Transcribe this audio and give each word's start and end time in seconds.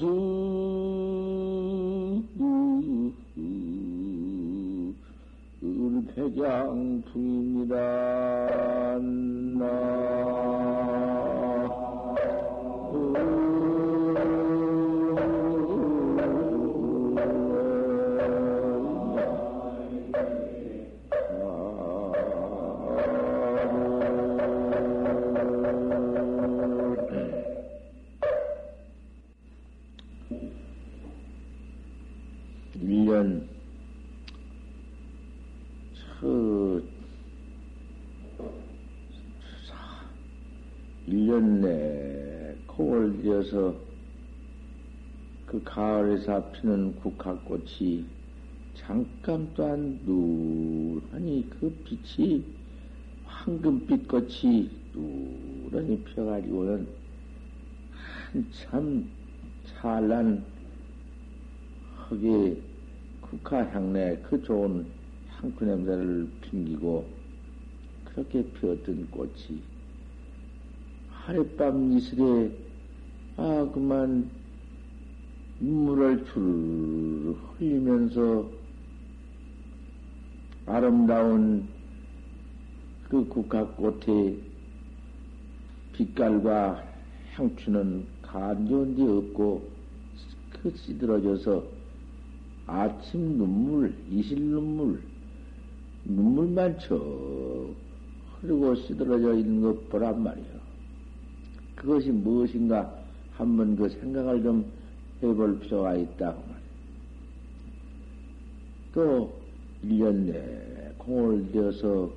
소 0.00 0.29
첫 36.20 36.82
1년 41.08 41.62
내 41.62 42.54
콩을 42.66 43.22
지어서 43.22 43.74
그 45.46 45.62
가을에서 45.64 46.50
피는 46.52 46.96
국화꽃이 46.96 48.04
잠깐 48.74 49.50
또한 49.54 49.98
누하니 50.04 51.48
그 51.48 51.70
빛이 51.84 52.44
황금빛 53.24 54.06
꽃이 54.06 54.70
누런히 54.92 56.04
펴가지고는 56.04 56.86
한참 58.30 59.08
찬란 59.64 60.44
흙에 61.96 62.60
국화향내 63.22 64.18
그 64.18 64.42
좋은 64.42 64.99
향크 65.40 65.64
냄새를 65.64 66.28
풍기고 66.42 67.06
그렇게 68.04 68.44
피었던 68.52 69.10
꽃이 69.10 69.62
하룻밤 71.08 71.92
이슬에 71.92 72.50
아 73.36 73.70
그만 73.72 74.30
눈물을 75.60 76.24
줄 76.26 77.36
흘리면서 77.58 78.50
아름다운 80.66 81.66
그 83.08 83.26
국화꽃의 83.26 84.40
빛깔과 85.92 86.84
향추는 87.32 88.06
데 88.94 89.02
없고 89.02 89.68
그 90.62 90.76
시들어져서 90.76 91.64
아침 92.66 93.38
눈물, 93.38 93.94
이실 94.10 94.40
눈물, 94.40 95.02
눈물만 96.04 96.78
쳐 96.78 96.96
흐르고 98.40 98.74
시들어져 98.74 99.34
있는 99.34 99.60
것 99.60 99.88
보란 99.88 100.22
말이야. 100.22 100.60
그것이 101.74 102.10
무엇인가 102.10 102.92
한번 103.32 103.76
그 103.76 103.88
생각을 103.88 104.42
좀 104.42 104.64
해볼 105.22 105.60
필요가 105.60 105.94
있다고 105.94 106.40
말이야. 106.40 106.60
또 108.92 109.32
1년 109.84 110.26
내 110.26 110.92
공을 110.98 111.52
들여서 111.52 112.10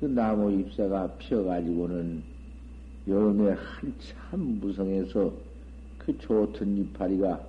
그 0.00 0.06
나무 0.06 0.52
잎새가 0.52 1.08
피어가지고는 1.18 2.22
여름에 3.08 3.52
한참 3.52 4.58
무성해서 4.60 5.32
그 5.98 6.16
좋던 6.18 6.76
이파리가 6.76 7.40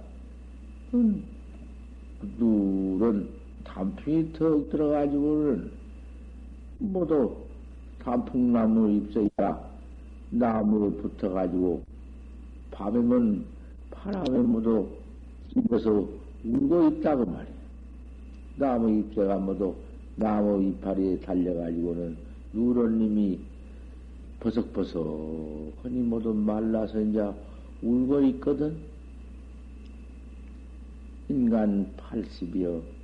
음, 0.93 1.23
누런 2.39 3.29
단풍이 3.73 4.33
턱 4.33 4.69
들어가지고는 4.69 5.71
모두 6.79 7.35
단풍나무 7.99 8.89
잎새가 8.89 9.69
나무에 10.31 10.89
붙어가지고 11.01 11.83
밤에면 12.71 13.45
바람에 13.91 14.39
모두 14.39 14.87
입어서 15.55 16.07
울고 16.43 16.87
있다고 16.89 17.25
말이야. 17.25 17.53
나무 18.57 18.89
잎새가 18.99 19.37
모두 19.37 19.75
나무 20.15 20.61
이파리에 20.63 21.19
달려가지고는 21.19 22.17
누런님이 22.53 23.39
버석버석하니 24.39 26.01
모두 26.03 26.33
말라서 26.33 27.01
이제 27.01 27.31
울고 27.83 28.21
있거든. 28.23 28.77
인간 31.29 31.91
80이요. 31.97 32.98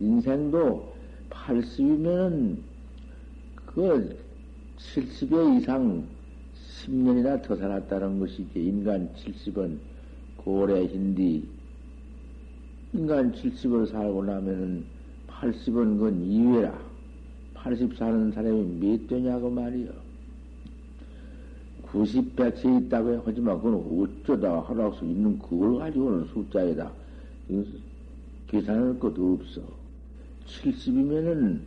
인생도 0.00 0.92
80이면은 1.30 2.56
그 3.66 4.18
70여 4.78 5.60
이상 5.60 6.04
10년이나 6.84 7.42
더 7.42 7.54
살았다는 7.54 8.18
것이지. 8.18 8.50
인간 8.54 9.10
70은 9.14 9.78
고래인디 10.38 11.46
인간 12.94 13.32
70을 13.32 13.90
살고 13.90 14.24
나면은 14.24 14.84
80은 15.28 15.98
그건 15.98 16.24
이외라. 16.24 16.76
80 17.54 17.96
사는 17.96 18.32
사람이 18.32 18.80
몇 18.80 19.06
되냐고 19.06 19.50
말이요. 19.50 19.90
90, 21.82 22.36
100세 22.36 22.86
있다고 22.86 23.22
하지만 23.24 23.60
그건 23.60 23.74
어쩌다 24.00 24.60
하라고 24.60 25.04
있는 25.04 25.38
그걸 25.38 25.78
가지고는 25.78 26.24
숫자에다 26.26 26.90
계산할 28.46 28.98
것도 28.98 29.34
없어. 29.34 29.79
70이면은 30.50 31.60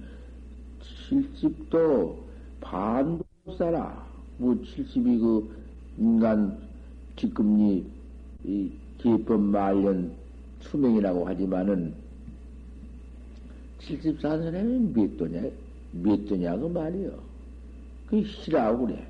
70도 1.10 2.16
반도 2.62 3.24
살아. 3.58 4.06
뭐 4.38 4.54
70이 4.56 5.19
그 5.19 5.56
인간 5.98 6.58
지금이 7.16 7.86
이 8.46 8.72
기법 8.98 9.40
말년 9.42 10.12
수명이라고 10.62 11.28
하지만은 11.28 11.94
74년에는 13.80 14.94
몇 14.94 15.18
도냐, 15.18 15.42
몇 15.92 16.25
도냐고 16.25 16.69
말이요. 16.69 17.12
그 18.08 18.22
희라고 18.22 18.88
그래. 18.88 19.06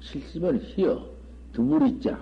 70은 0.00 0.60
희어. 0.62 1.06
드물있자. 1.52 2.20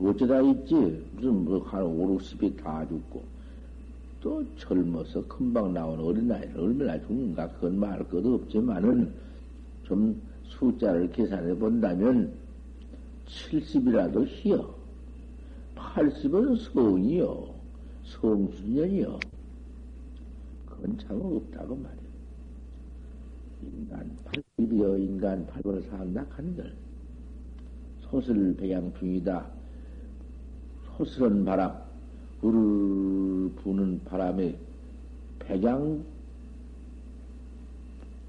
어쩌다 0.00 0.40
있지? 0.40 0.74
무슨 1.14 1.44
뭐한 1.44 1.82
5, 1.82 2.18
60이 2.18 2.62
다 2.62 2.86
죽고. 2.88 3.22
또 4.20 4.44
젊어서 4.56 5.26
금방 5.26 5.72
나온 5.72 5.98
어린아이를 5.98 6.60
얼마나 6.60 7.00
죽는가 7.06 7.48
그건 7.52 7.78
말할 7.78 8.06
것도 8.08 8.34
없지만은 8.34 9.12
좀 9.84 10.20
숫자를 10.44 11.10
계산해 11.10 11.54
본다면 11.56 12.32
70이라도 13.26 14.26
희어. 14.26 14.74
80은 15.74 16.58
성이요. 16.72 17.54
성수년이요. 18.04 19.18
그건 20.66 20.98
참 20.98 21.20
없다고 21.20 21.76
말이야. 21.76 22.00
인간 23.62 24.16
80이여 24.24 25.00
인간 25.00 25.46
8을 25.46 25.88
산다 25.88 26.26
한들 26.30 26.74
소슬 28.02 28.54
배양 28.56 28.92
중이다. 28.94 29.46
소슬은 30.96 31.44
바람, 31.44 31.89
우르 32.42 33.50
부는 33.62 34.00
바람에 34.04 34.56
백양 35.40 36.04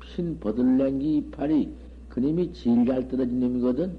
핀 0.01 0.39
버들랭기 0.39 1.17
이파리 1.17 1.73
그님이 2.09 2.53
제일 2.53 2.85
잘 2.85 3.07
떨어진 3.07 3.39
놈이거든. 3.39 3.97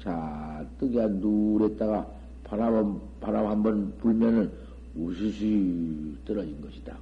자, 0.00 0.66
뜨기가 0.78 1.08
누랬다가 1.08 2.10
바람, 2.44 3.00
바람 3.20 3.46
한 3.46 3.62
번 3.62 3.92
불면은 3.98 4.50
우수시 4.96 6.14
떨어진 6.24 6.58
것이다. 6.62 6.96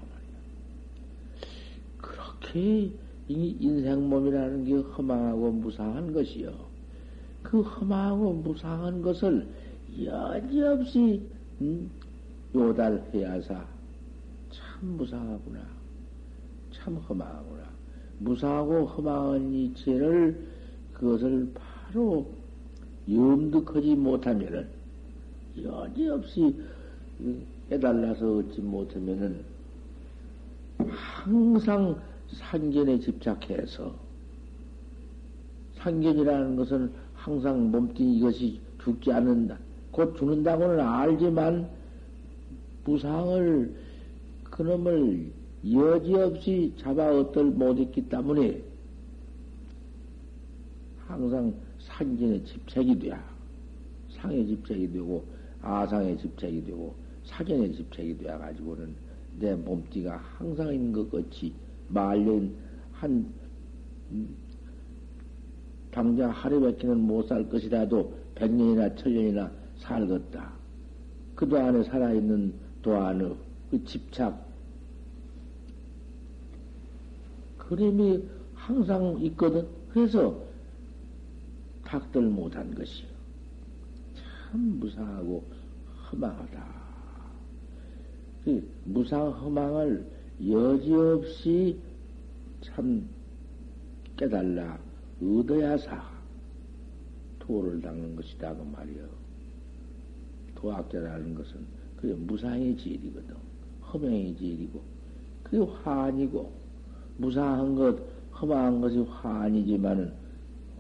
그 2.01 2.09
말이야. 2.11 2.41
그렇게 2.41 2.91
이 3.29 3.57
인생 3.61 4.09
몸이라는 4.09 4.65
게 4.65 4.75
험하고 4.75 5.53
무상한 5.53 6.13
것이요. 6.13 6.53
그 7.45 7.61
험하고 7.61 8.33
무상한 8.33 9.01
것을 9.01 9.47
여지없이 10.03 11.23
음, 11.61 11.91
요달해야사 12.55 13.65
참 14.51 14.97
무상하구나. 14.97 15.61
참 16.71 16.97
허망하구나. 16.97 17.65
무사하고 18.19 18.87
허망한 18.87 19.53
이체를 19.53 20.47
그것을 20.95 21.53
바로 21.55 22.29
염득하지 23.11 23.95
못하면은 23.95 24.69
여지없이 25.63 26.55
깨달라서 27.69 28.39
얻지 28.39 28.61
못하면은 28.61 29.45
항상 30.89 32.01
상견에 32.33 33.01
집착해서 33.01 33.95
상견이라는 35.77 36.57
것은 36.57 36.93
항상 37.15 37.71
몸뚱이 37.71 38.19
이것이 38.19 38.61
죽지 38.83 39.13
않는다. 39.13 39.59
곧 39.91 40.17
죽는다고는 40.17 40.81
알지만 40.81 41.69
무상을 42.93 43.75
그놈을 44.45 45.31
여지없이 45.71 46.73
잡아 46.79 47.11
얻들 47.21 47.45
못했기 47.45 48.09
때문에 48.09 48.63
항상 51.07 51.53
상견에 51.81 52.43
집착이 52.45 52.99
돼야 52.99 53.23
상에 54.11 54.45
집착이 54.47 54.91
되고 54.91 55.25
아상에 55.61 56.17
집착이 56.17 56.65
되고 56.65 56.95
사견에 57.25 57.71
집착이 57.73 58.17
되어 58.19 58.39
가지고는 58.39 58.95
내 59.39 59.55
몸띠가 59.55 60.17
항상 60.17 60.73
있는 60.73 60.93
것 60.93 61.11
같이 61.11 61.53
말년 61.89 62.55
한 62.93 63.31
음, 64.11 64.35
당장 65.91 66.31
하루밖에는 66.31 66.99
못 67.01 67.29
살 67.29 67.47
것이라도 67.49 68.13
백년이나 68.35 68.95
천년이나 68.95 69.51
살겠다. 69.79 70.53
그 71.35 71.47
도 71.47 71.57
안에 71.59 71.85
살아있는 71.85 72.53
도안의 72.89 73.37
그 73.71 73.85
집착 73.85 74.49
그림이 77.59 78.27
항상 78.55 79.19
있거든. 79.25 79.69
그래서 79.91 80.43
닥들 81.85 82.23
못한 82.23 82.75
것이요. 82.75 83.07
참 84.17 84.79
무상하고 84.81 85.45
허망하다. 86.11 86.67
그 88.47 88.67
무상 88.85 89.33
허망을 89.33 90.07
여지없이 90.49 91.79
참 92.63 93.07
깨달라 94.17 94.79
얻어야사 95.23 96.11
도를 97.39 97.83
닦는 97.83 98.17
것이다 98.17 98.55
그 98.55 98.63
말이요. 98.63 99.07
도학자라는 100.55 101.35
것은 101.35 101.78
그게 102.01 102.15
무상의 102.15 102.77
질이거든. 102.77 103.35
허명의 103.93 104.37
질이고 104.37 104.81
그게 105.43 105.59
환이고 105.59 106.53
무상한 107.17 107.75
것 107.75 107.99
허망한 108.33 108.81
것이 108.81 108.99
환이지만은 108.99 110.13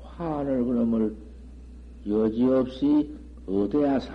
환을 0.03 0.65
그놈을 0.65 1.17
여지없이 2.07 3.17
얻어야사 3.47 4.15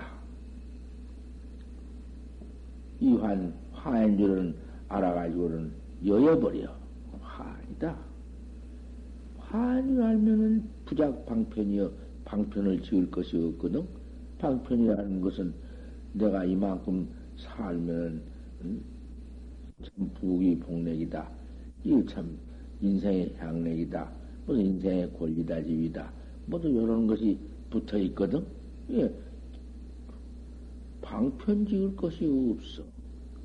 이환 2.99 3.53
화인 3.73 4.17
줄은 4.17 4.55
알아가지고는 4.87 5.71
여여버려 6.05 6.73
환이다. 7.21 7.97
환이 9.39 10.01
알면은 10.01 10.63
부작 10.85 11.25
방편이여 11.25 11.91
방편을 12.25 12.81
지을 12.83 13.11
것이 13.11 13.37
없거든. 13.37 13.85
방편이라는 14.39 15.21
것은 15.21 15.53
내가 16.13 16.45
이만큼 16.45 17.09
살면 17.37 18.21
음, 18.61 18.83
참 19.83 20.09
부귀 20.13 20.59
복맥이다. 20.59 21.29
이거 21.83 22.05
참 22.05 22.37
인생의 22.81 23.35
향락이다. 23.37 24.11
무슨 24.45 24.65
인생의 24.65 25.13
권리다 25.13 25.63
지위다. 25.63 26.11
모두 26.45 26.69
이런 26.69 27.07
것이 27.07 27.37
붙어 27.69 27.97
있거든. 27.97 28.45
예. 28.91 29.11
방편 31.01 31.65
지을 31.65 31.95
것이 31.95 32.25
없어. 32.25 32.83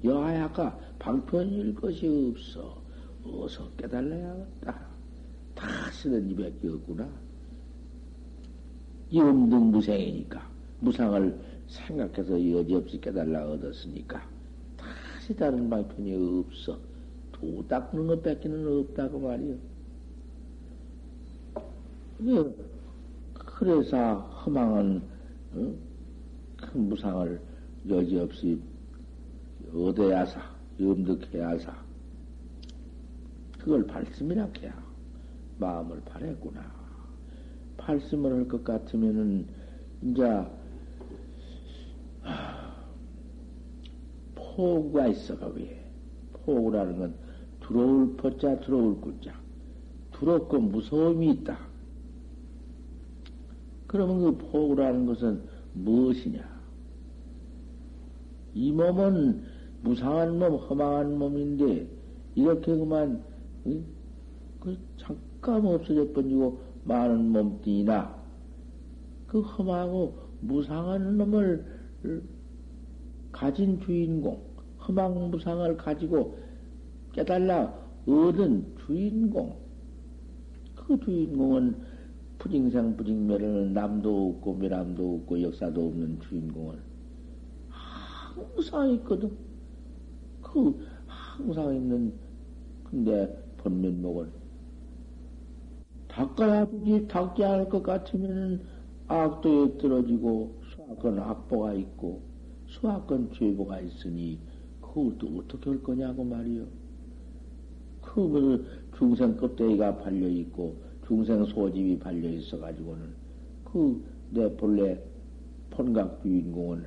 여하야가 0.04 0.78
방편 0.98 1.50
지을 1.50 1.74
것이 1.74 2.06
없어. 2.06 2.82
어서 3.24 3.70
깨달아야겠다. 3.76 4.88
다 5.54 5.90
쓰는 5.92 6.30
이밖에 6.30 6.68
없구나. 6.68 7.08
염등 9.12 9.70
무생이니까 9.70 10.48
무상을 10.80 11.40
생각해서 11.68 12.32
여지없이 12.50 13.00
깨달라 13.00 13.46
얻었으니까 13.50 14.26
다시 14.76 15.34
다른 15.36 15.68
방편이 15.68 16.40
없어. 16.40 16.78
도 17.32 17.64
닦는 17.68 18.06
것 18.06 18.22
뺏기는 18.22 18.80
없다고 18.80 19.20
말이요. 19.20 19.56
그래서 23.34 24.14
허망한 24.44 25.02
어? 25.54 25.74
큰 26.56 26.88
무상을 26.88 27.40
여지없이 27.88 28.60
얻어야사, 29.72 30.40
염득해야사. 30.80 31.76
그걸 33.58 33.86
발심이라 33.86 34.48
해야 34.60 34.82
마음을 35.58 36.00
바랬구나. 36.04 36.60
발심을 37.76 38.32
할 38.32 38.48
것 38.48 38.64
같으면은, 38.64 39.46
이제, 40.02 40.22
포구가 44.58 45.06
있어, 45.06 45.38
거기에. 45.38 45.84
포구라는 46.32 46.98
건 46.98 47.14
들어올 47.60 48.16
포자, 48.16 48.58
들어올 48.58 49.00
꿀자. 49.00 49.32
두렵고 50.10 50.58
무서움이 50.58 51.30
있다. 51.30 51.56
그러면 53.86 54.20
그 54.20 54.36
포구라는 54.36 55.06
것은 55.06 55.44
무엇이냐? 55.74 56.42
이 58.54 58.72
몸은 58.72 59.44
무상한 59.82 60.40
몸, 60.40 60.56
허망한 60.56 61.16
몸인데, 61.16 61.88
이렇게 62.34 62.74
그만, 62.74 63.22
그 64.58 64.76
잠깐 64.96 65.64
없어져 65.66 66.12
번지고 66.12 66.58
많은 66.82 67.30
몸뚱이나, 67.30 68.12
그 69.28 69.40
험하고 69.40 70.18
무상한 70.40 71.16
놈을 71.16 71.64
가진 73.30 73.78
주인공, 73.80 74.47
험한 74.88 75.30
무상을 75.30 75.76
가지고 75.76 76.38
깨달라 77.12 77.74
얻은 78.06 78.76
주인공, 78.86 79.56
그 80.74 80.98
주인공은 81.00 81.76
부징상 82.38 82.96
부징멸은 82.96 83.74
남도 83.74 84.28
없고 84.30 84.54
미람도 84.54 85.16
없고 85.16 85.42
역사도 85.42 85.88
없는 85.88 86.20
주인공은 86.20 86.78
항상 87.68 88.90
있거든. 88.94 89.36
그 90.40 90.78
항상 91.06 91.74
있는 91.74 92.12
근데 92.84 93.28
본면목을 93.58 94.30
닦아야 96.08 96.66
되지 96.66 97.06
닦지 97.06 97.44
않을 97.44 97.68
것 97.68 97.82
같으면은 97.82 98.62
악도에 99.08 99.78
떨어지고 99.78 100.60
수학건 100.70 101.18
악보가 101.18 101.74
있고 101.74 102.22
수학건 102.66 103.32
죄보가 103.34 103.80
있으니 103.80 104.38
그것도 105.04 105.38
어떻게 105.38 105.70
할 105.70 105.82
거냐고 105.82 106.24
말이요. 106.24 106.66
그 108.02 108.66
중생 108.96 109.36
껍데기가 109.36 109.96
발려 109.98 110.28
있고 110.28 110.76
중생 111.06 111.44
소집이 111.44 111.98
발려 111.98 112.28
있어 112.30 112.58
가지고는 112.58 113.06
그 113.64 114.18
내 114.30 114.54
본래 114.56 115.00
폰각 115.70 116.22
주인공은 116.22 116.86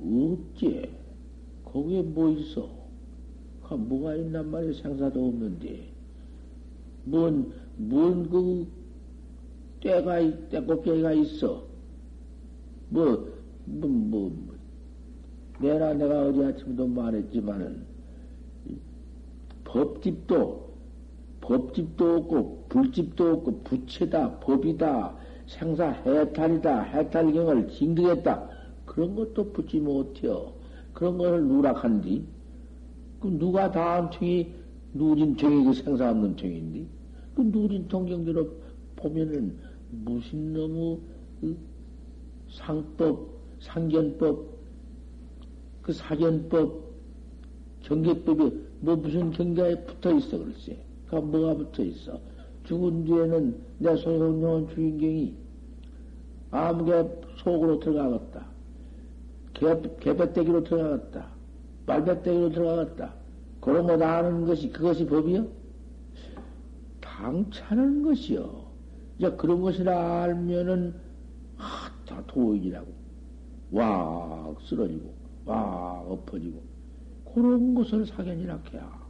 없지. 0.00 0.88
거기에 1.64 2.02
뭐 2.02 2.30
있어? 2.30 2.68
그 3.62 3.74
뭐가 3.74 4.14
있단 4.16 4.50
말이야? 4.50 4.72
생사도 4.80 5.28
없는데. 5.28 5.88
뭔, 7.04 7.52
뭔 7.76 8.28
그, 8.30 8.66
때가, 9.80 10.48
때꼽기가 10.48 11.12
있어. 11.12 11.66
뭐, 12.88 13.28
뭐, 13.64 13.88
뭐, 13.88 14.30
뭐. 14.30 14.47
내가, 15.60 15.94
내가 15.94 16.26
어제 16.26 16.44
아침도 16.46 16.86
말했지만은, 16.86 17.84
법집도, 19.64 20.68
법집도 21.40 22.16
없고, 22.16 22.66
불집도 22.68 23.32
없고, 23.32 23.62
부채다, 23.64 24.38
법이다, 24.40 25.16
생사 25.46 25.90
해탈이다, 25.90 26.82
해탈경을 26.82 27.68
징득했다. 27.68 28.48
그런 28.84 29.14
것도 29.14 29.52
붙지 29.52 29.80
못해요. 29.80 30.52
그런 30.92 31.18
것을 31.18 31.46
누락한디. 31.46 32.24
그 33.20 33.28
누가 33.28 33.70
다음 33.70 34.10
층이 34.10 34.54
누진 34.94 35.36
통이 35.36 35.64
그 35.64 35.72
생사 35.72 36.10
없는 36.10 36.36
층인디? 36.36 36.86
그 37.34 37.42
누진 37.42 37.88
통 37.88 38.06
경계로 38.06 38.48
보면은 38.96 39.56
무슨 39.90 40.52
너무 40.52 40.98
그 41.40 41.56
상법, 42.50 43.28
상견법, 43.60 44.57
그 45.82 45.92
사견법, 45.92 46.88
경계법이 47.82 48.52
뭐 48.80 48.96
무슨 48.96 49.30
경계에 49.30 49.84
붙어 49.84 50.12
있어, 50.16 50.38
글쎄. 50.38 50.76
그 51.08 51.16
뭐가 51.16 51.54
붙어 51.54 51.82
있어. 51.82 52.20
죽은 52.64 53.04
뒤에는 53.04 53.56
내 53.78 53.96
소용용한 53.96 54.68
주인공이 54.74 55.34
아무개 56.50 57.04
속으로 57.38 57.80
들어가겠다. 57.80 58.46
개, 59.54 59.80
개배떼기로 60.00 60.64
들어가겠다. 60.64 61.26
빨배떼기로 61.86 62.50
들어가겠다. 62.50 63.14
그런 63.60 63.86
거 63.86 63.96
다 63.96 64.18
아는 64.18 64.46
것이, 64.46 64.68
그것이 64.70 65.06
법이요? 65.06 65.46
당차는 67.00 68.02
것이요. 68.02 68.68
이제 69.18 69.30
그런 69.32 69.60
것이라 69.62 70.22
알면은, 70.24 70.94
아, 71.56 71.90
다 72.06 72.22
도인이라고. 72.28 72.86
와, 73.72 74.54
쓰러지고, 74.68 75.12
와, 75.48 76.02
엎어지고. 76.06 76.62
그런 77.34 77.74
것을 77.74 78.06
사견이라 78.06 78.60
해야. 78.72 79.06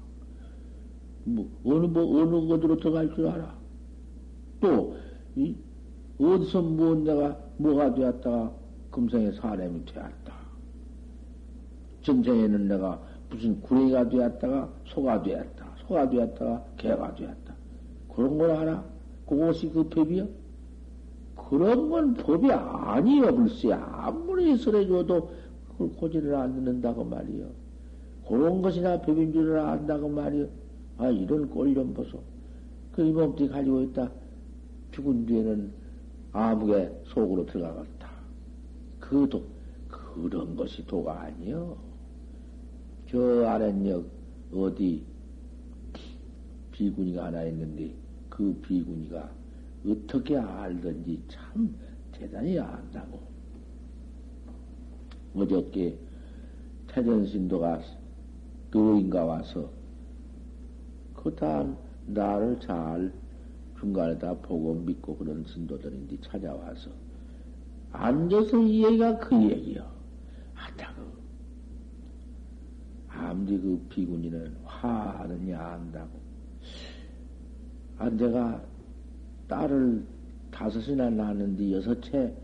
뭐, 1.24 1.50
어느, 1.64 1.86
뭐, 1.86 2.20
어느 2.20 2.46
곳으로 2.46 2.76
들어갈 2.76 3.14
줄 3.14 3.26
알아. 3.26 3.54
또, 4.60 4.96
이, 5.36 5.54
어디서 6.20 6.62
무언가가, 6.62 7.38
뭐가 7.58 7.94
되었다가 7.94 8.52
금생에 8.90 9.32
사람이 9.32 9.84
되었다. 9.84 10.34
전생에는 12.02 12.68
내가 12.68 13.00
무슨 13.30 13.60
구레가 13.60 14.08
되었다가 14.08 14.72
소가 14.86 15.22
되었다. 15.22 15.74
소가 15.86 16.08
되었다가 16.08 16.64
개가 16.76 17.14
되었다. 17.14 17.54
그런 18.14 18.38
걸 18.38 18.50
알아? 18.50 18.84
그것이 19.26 19.70
그 19.70 19.88
법이요? 19.88 20.26
그런 21.48 21.90
건 21.90 22.14
법이 22.14 22.50
아니요, 22.50 23.34
글쎄. 23.34 23.72
아무리 23.72 24.56
설해줘도 24.56 25.30
그걸 25.78 25.96
고지를 25.96 26.34
안 26.34 26.54
듣는다고 26.54 27.04
말이요. 27.04 27.48
그런 28.26 28.60
것이나 28.60 29.00
법인 29.00 29.32
줄을 29.32 29.60
안다고 29.60 30.08
말이요. 30.08 30.48
아, 30.98 31.08
이런 31.08 31.48
꼴 31.48 31.72
좀 31.72 31.94
보소. 31.94 32.20
그 32.92 33.02
이몸띠 33.02 33.48
가지고 33.48 33.82
있다. 33.82 34.10
죽은 34.90 35.24
뒤에는 35.26 35.72
아무개 36.32 36.90
속으로 37.04 37.46
들어가겠다. 37.46 38.10
그 38.98 39.28
도, 39.28 39.44
그런 39.88 40.56
것이 40.56 40.84
도가 40.84 41.22
아니요. 41.22 41.76
저 43.08 43.46
아랫역 43.46 44.04
어디 44.52 45.04
비구니가 46.72 47.26
하나 47.26 47.44
있는데 47.44 47.94
그 48.28 48.52
비구니가 48.62 49.30
어떻게 49.86 50.36
알든지 50.36 51.22
참 51.28 51.74
대단히 52.12 52.58
안다고. 52.58 53.27
어저께 55.40 55.98
태전신도가 56.88 57.80
노인가 58.70 59.24
와서 59.24 59.70
그다 61.14 61.66
나를 62.06 62.58
잘 62.60 63.12
중간에다 63.78 64.34
보고 64.38 64.74
믿고 64.74 65.16
그런 65.16 65.44
신도들인데 65.44 66.18
찾아와서 66.22 66.90
앉아서 67.92 68.62
이 68.62 68.84
얘기가 68.84 69.18
그 69.18 69.42
얘기요. 69.42 69.86
하다고. 70.54 71.02
아무리 73.08 73.58
그 73.58 73.86
비구니는 73.88 74.56
화하느냐 74.64 75.58
안다고. 75.58 76.18
아, 77.98 78.10
내가 78.10 78.62
딸을 79.48 80.04
다섯이나 80.50 81.10
낳았는데 81.10 81.72
여섯째 81.72 82.34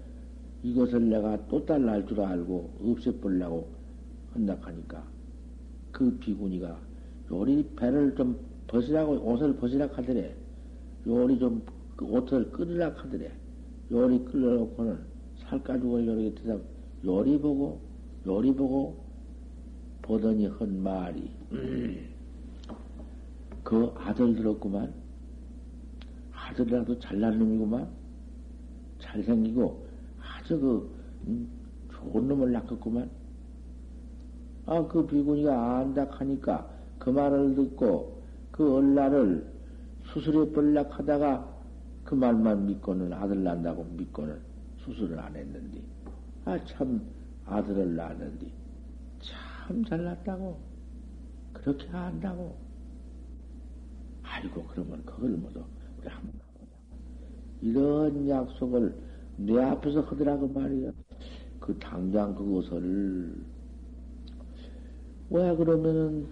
이것을 0.64 1.08
내가 1.08 1.46
또딸 1.46 1.84
낳을 1.84 2.06
줄 2.06 2.20
알고 2.20 2.78
없애버리려고 2.82 3.68
헌납하니까 4.34 5.04
그 5.92 6.18
비구니가 6.18 6.80
요리 7.30 7.68
배를 7.76 8.16
좀 8.16 8.36
벗으라고 8.66 9.12
옷을 9.12 9.54
벗으라 9.56 9.88
하더래. 9.92 10.34
요리 11.06 11.38
좀 11.38 11.62
그 11.96 12.04
옷을 12.06 12.50
끓으라 12.50 12.90
하더래. 12.90 13.30
요리 13.90 14.24
끓여놓고는 14.24 14.98
살 15.38 15.62
가지고 15.62 16.04
요리 16.04 16.34
드다 16.34 16.58
요리 17.04 17.38
보고 17.38 17.80
요리 18.26 18.54
보고 18.54 19.04
보더니 20.02 20.46
헌 20.46 20.82
말이 20.82 21.30
그 23.62 23.92
아들 23.96 24.34
들었구만. 24.34 24.92
아들이라도 26.32 26.98
잘난 26.98 27.38
놈이구만. 27.38 27.88
잘생기고 28.98 29.83
아주 30.44 30.60
그 30.60 30.94
음, 31.26 31.48
좋은 31.90 32.28
놈을 32.28 32.52
낳았구만. 32.52 33.10
아, 34.66 34.86
그 34.86 35.06
비구니가 35.06 35.78
안다 35.78 36.06
하니까 36.10 36.68
그 36.98 37.10
말을 37.10 37.54
듣고 37.54 38.22
그 38.50 38.76
얼라를 38.76 39.46
수술해 40.12 40.52
벌락 40.52 40.98
하다가 40.98 41.54
그 42.04 42.14
말만 42.14 42.66
믿고는 42.66 43.12
아들 43.12 43.42
낳는다고 43.42 43.84
믿고는 43.84 44.38
수술을 44.84 45.18
안 45.18 45.34
했는데, 45.34 45.82
아, 46.44 46.62
참, 46.66 47.00
아들을 47.46 47.96
낳았는데, 47.96 48.46
참 49.20 49.84
잘났다고. 49.86 50.58
그렇게 51.54 51.88
한다고. 51.88 52.54
아이고, 54.22 54.62
그러면 54.64 55.02
그걸 55.06 55.30
모두 55.30 55.64
우리 55.98 56.08
한번 56.08 56.32
가보자. 56.38 56.76
이런 57.62 58.28
약속을 58.28 58.94
내 59.36 59.58
앞에서 59.60 60.00
하더라고 60.02 60.48
말이야. 60.48 60.92
그 61.60 61.78
당장 61.78 62.34
그것을. 62.34 63.44
왜 65.30 65.56
그러면은 65.56 66.28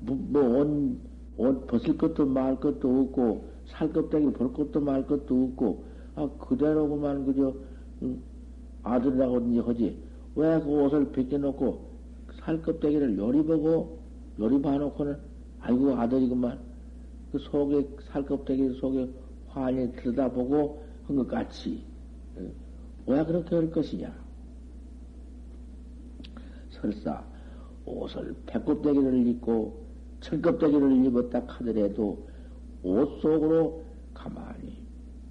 뭐옷 0.00 0.98
옷 1.36 1.66
벗을 1.66 1.96
것도 1.98 2.26
말 2.26 2.60
것도 2.60 2.88
없고 3.02 3.50
살 3.66 3.92
껍데기 3.92 4.30
볼 4.32 4.52
것도 4.52 4.80
말 4.80 5.06
것도 5.06 5.44
없고 5.44 5.84
아 6.14 6.28
그대로고만 6.38 7.24
그저 7.26 7.54
응, 8.02 8.22
아들이라고 8.82 9.36
하지 9.62 10.02
왜 10.36 10.60
그 10.60 10.66
옷을 10.68 11.10
벗겨놓고 11.12 11.90
살 12.40 12.60
껍데기를 12.62 13.16
요리 13.18 13.42
보고 13.44 13.98
요리 14.38 14.60
봐놓고는 14.60 15.16
아이고 15.60 15.96
아들이구만. 15.96 16.58
그 17.32 17.38
속에 17.38 17.88
살 18.12 18.24
껍데기 18.24 18.68
속에 18.80 19.10
환히 19.48 19.90
들여다보고 19.92 20.82
한 21.06 21.16
것 21.16 21.26
같이 21.28 21.82
왜 23.06 23.24
그렇게 23.24 23.54
할 23.54 23.70
것이냐? 23.70 24.12
설사 26.70 27.24
옷을 27.84 28.34
배꼽대기를 28.46 29.26
입고 29.26 29.84
철껍데기를 30.20 31.04
입었다 31.06 31.42
하더라도 31.46 32.26
옷 32.82 33.20
속으로 33.20 33.82
가만히 34.14 34.78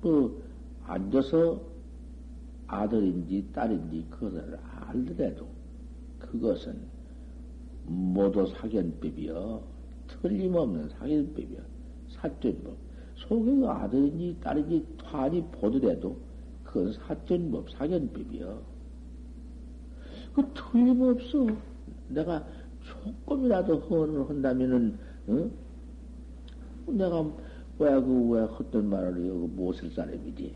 뭐 0.01 0.41
앉아서 0.85 1.61
아들인지 2.67 3.49
딸인지 3.53 4.05
그것을 4.09 4.59
알더라도 4.63 5.47
그것은 6.19 6.77
모두 7.85 8.45
사견법이여 8.47 9.63
틀림없는 10.07 10.89
사견법이여 10.89 11.59
사견법. 12.09 12.75
속에 13.15 13.43
그 13.43 13.67
아들인지 13.67 14.37
딸인지 14.41 14.85
환히 15.03 15.43
보더라도 15.51 16.17
그건 16.73 16.91
사견법 16.93 17.69
사견법이여 17.69 18.61
그 20.33 20.53
틀림없어 20.55 21.47
내가 22.09 22.43
조금이라도 22.81 23.77
허언을 23.77 24.27
한다면은, 24.27 24.97
어? 25.27 25.49
내가 26.87 27.21
왜 27.79 28.01
그, 28.01 28.29
왜 28.29 28.41
헛된 28.41 28.89
말을 28.89 29.23
해요? 29.23 29.33
그 29.33 29.45
못쓸 29.55 29.91
사람이지. 29.91 30.55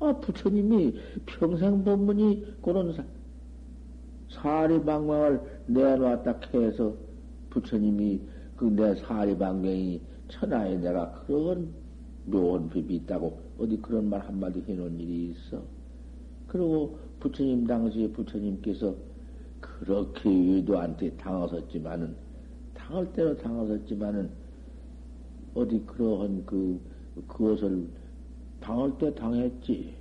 아, 0.00 0.12
부처님이 0.12 0.94
평생 1.26 1.82
법문이 1.82 2.58
그런 2.62 2.92
사, 2.92 3.02
사리방광을 4.30 5.40
내놓았다 5.66 6.40
해서 6.54 6.94
부처님이 7.50 8.20
그 8.56 8.66
내 8.66 8.94
사리방광이 8.96 10.00
천하에 10.28 10.76
내가 10.76 11.24
그런 11.26 11.72
묘한 12.30 12.68
법이 12.68 12.94
있다고 12.96 13.38
어디 13.58 13.76
그런 13.78 14.08
말 14.08 14.20
한마디 14.20 14.60
해놓은 14.60 14.98
일이 15.00 15.30
있어. 15.30 15.62
그리고 16.46 16.98
부처님 17.20 17.66
당시에 17.66 18.08
부처님께서 18.08 18.94
그렇게 19.60 20.28
외도한테 20.28 21.10
당하셨지만은, 21.16 22.14
당할 22.74 23.12
대로 23.12 23.36
당하셨지만은, 23.36 24.30
어디 25.54 25.80
그러한 25.86 26.44
그, 26.46 26.80
그것을 27.26 27.88
당할 28.60 28.96
때 28.98 29.14
당했지. 29.14 29.94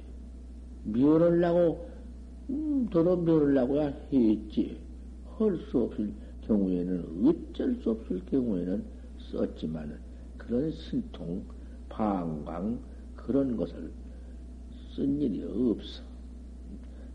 미워하려고, 0.84 1.89
음, 2.50 2.88
더러 2.91 3.15
미워하려고야 3.15 3.93
했지. 4.13 4.79
할 5.38 5.57
수 5.69 5.79
없을 5.79 6.12
경우에는, 6.41 7.25
어쩔 7.25 7.75
수 7.81 7.91
없을 7.91 8.22
경우에는 8.25 8.84
썼지만은, 9.31 9.98
그런 10.38 10.72
신통, 10.72 11.43
방광, 11.98 12.80
그런 13.16 13.58
것을 13.58 13.92
쓴 14.96 15.20
일이 15.20 15.44
없어. 15.44 16.04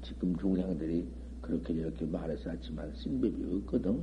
지금 0.02 0.36
중생들이 0.36 1.06
그렇게 1.40 1.72
이렇게 1.72 2.04
말해서 2.04 2.50
하지만 2.50 2.92
쓴 2.92 3.20
법이 3.20 3.62
없거든. 3.62 4.02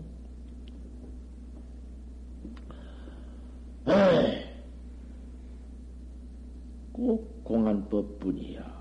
꼭 6.93 7.43
공안법뿐이야. 7.43 8.79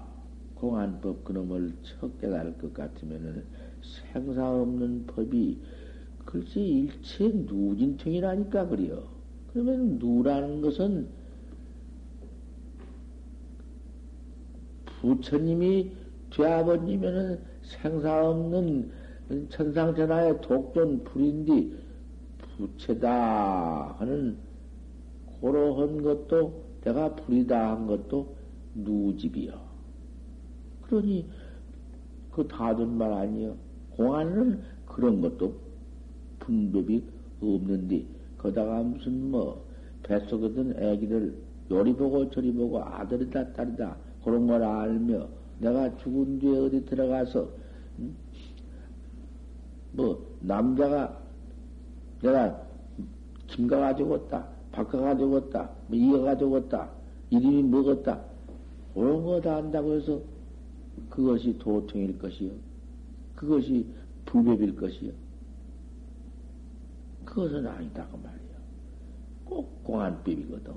공안법 0.55 1.25
그놈을 1.25 1.75
척 1.83 2.21
깨달을 2.21 2.59
것 2.59 2.73
같으면은 2.75 3.45
생사 4.13 4.49
없는 4.49 5.07
법이 5.07 5.61
글쎄 6.25 6.61
일체 6.61 7.29
누진통이라니까 7.29 8.69
그래요. 8.69 9.09
그러면 9.53 9.99
누라는 9.99 10.61
것은 10.61 11.18
부처님이 15.01 15.93
되어버리면은 16.31 17.41
생사 17.63 18.29
없는 18.29 18.91
천상천하의 19.51 20.41
독존 20.41 21.05
불인디 21.05 21.77
부채다 22.57 23.97
하는 23.99 24.37
고로한 25.41 26.03
것도 26.03 26.65
내가 26.83 27.15
불이다 27.15 27.71
한 27.71 27.87
것도 27.87 28.37
누집이요. 28.75 29.53
그러니 30.83 31.27
그 32.33 32.47
다든 32.49 32.97
말 32.97 33.13
아니요. 33.13 33.57
공안은 33.91 34.63
그런 34.87 35.21
것도 35.21 35.55
분법이 36.41 37.05
없는데 37.41 38.05
거다가 38.39 38.83
무슨 38.83 39.31
뭐 39.31 39.65
뱃속에 40.03 40.53
든 40.53 40.75
애기들 40.83 41.37
요리 41.71 41.93
보고 41.93 42.31
저리 42.31 42.53
보고 42.53 42.83
아들이다 42.83 43.53
딸이다 43.53 43.97
그런 44.25 44.47
걸 44.47 44.63
알며 44.63 45.29
내가 45.61 45.97
죽은 45.99 46.39
뒤에 46.39 46.59
어디 46.59 46.85
들어가서 46.85 47.49
음? 47.99 48.17
뭐 49.93 50.25
남자가 50.41 51.19
내가 52.23 52.63
김가 53.47 53.79
가지고 53.79 54.13
왔다 54.13 54.49
박가 54.73 54.99
가지고 54.99 55.35
왔다 55.35 55.71
뭐 55.89 56.23
가지고 56.23 56.51
왔다 56.53 56.91
이름이 57.31 57.63
먹었다 57.65 58.21
그런 58.95 59.25
거 59.25 59.41
다 59.41 59.57
안다고 59.57 59.95
해서 59.95 60.21
그것이 61.09 61.57
도통일 61.59 62.19
것이요. 62.19 62.51
그것이 63.37 63.87
불법일 64.25 64.75
것이요. 64.75 65.13
그것은 67.25 67.67
아니다 67.67 68.07
그 68.11 68.17
말이야 68.17 68.59
꼭 69.45 69.85
공안법이거든 69.85 70.75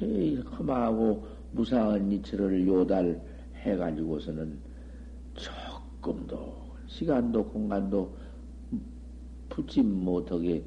이렇게 0.00 0.40
험하고 0.48 1.26
무상한 1.52 2.10
이치를 2.10 2.66
요달해가지고서는 2.66 4.58
조금도 5.34 6.60
시간도 6.86 7.44
공간도 7.46 8.16
붙지 9.48 9.82
못하게 9.82 10.64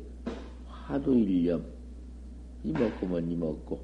화두 0.67 1.13
일념. 1.15 1.65
이먹고면 2.63 3.29
이먹고 3.29 3.79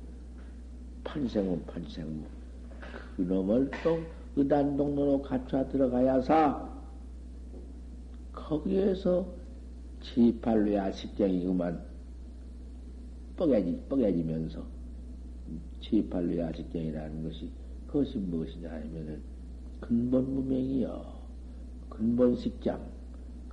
판생은 1.03 1.65
판생무 1.65 2.23
그놈을 3.17 3.71
또 3.83 3.99
의단동로로 4.35 5.21
갖춰 5.21 5.67
들어가야사 5.67 6.69
거기에서 8.31 9.27
지팔로야 10.01 10.91
식경이 10.91 11.43
그만 11.43 11.88
뻐개지, 13.39 13.83
뻐개지면서 13.87 14.61
지팔로야 15.79 16.51
식경이라는 16.51 17.23
것이 17.23 17.49
그것이 17.87 18.17
무엇이냐 18.17 18.69
하면은 18.69 19.21
근본 19.79 20.33
무명이요. 20.35 21.05
근본 21.87 22.35
식장. 22.35 22.85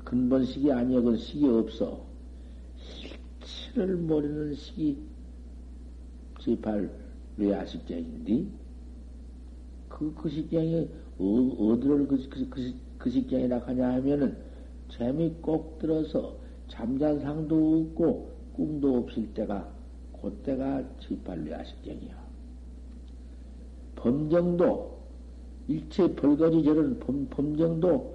근본 0.04 0.44
식이 0.44 0.72
아니여, 0.72 1.00
그 1.02 1.16
식이 1.16 1.46
없어. 1.46 2.04
일치를 3.40 3.96
모르는 3.96 4.54
식이 4.54 4.98
지팔로야 6.40 7.64
식장인데, 7.66 8.46
그, 9.88 10.12
그 10.14 10.28
식장이 10.28 10.88
어, 11.18 11.24
어디를 11.24 12.08
그, 12.08 12.28
그, 12.28 12.48
그, 12.50 12.74
그 12.98 13.10
식장이라 13.10 13.58
하냐 13.58 13.94
하면은 13.94 14.36
재미 14.90 15.30
꼭 15.40 15.78
들어서 15.78 16.36
잠잔 16.68 17.20
상도 17.20 17.80
없고 17.80 18.36
꿈도 18.52 18.96
없을 18.96 19.32
때가 19.34 19.75
그때가 20.22 20.82
지팔로야 20.98 21.64
식장이야. 21.64 22.26
범정도 23.96 24.96
일체 25.68 26.14
벌거지 26.14 26.62
저런 26.62 26.98
범, 27.00 27.26
범정도 27.28 28.14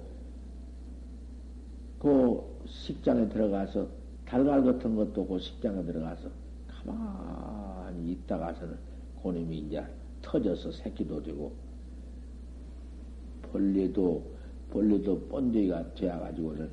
그 1.98 2.42
식장에 2.66 3.28
들어가서 3.28 3.86
달걀 4.24 4.64
같은 4.64 4.96
것도 4.96 5.26
그 5.26 5.38
식장에 5.38 5.84
들어가서 5.84 6.30
가만히 6.68 8.12
있다가서는 8.12 8.78
고님이 9.22 9.58
이제 9.58 9.84
터져서 10.22 10.72
새끼도 10.72 11.22
되고 11.22 11.52
벌레도 13.42 14.24
벌레도 14.70 15.20
번데기가 15.28 15.94
되어가지고는 15.94 16.70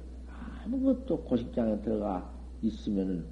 아무것도 0.64 1.24
고식장에 1.24 1.82
들어가 1.82 2.32
있으면은 2.62 3.26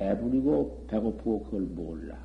배부리고 0.00 0.86
배고프고 0.88 1.44
그걸 1.44 1.60
몰라. 1.60 2.18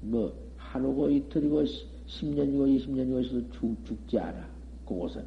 뭐 0.00 0.32
하루고 0.56 1.10
이틀이고 1.10 1.62
10년이고 1.62 2.66
20년이고 2.66 3.24
있어도 3.24 3.50
죽, 3.50 3.76
죽지 3.84 4.18
않아. 4.18 4.48
그곳은. 4.86 5.22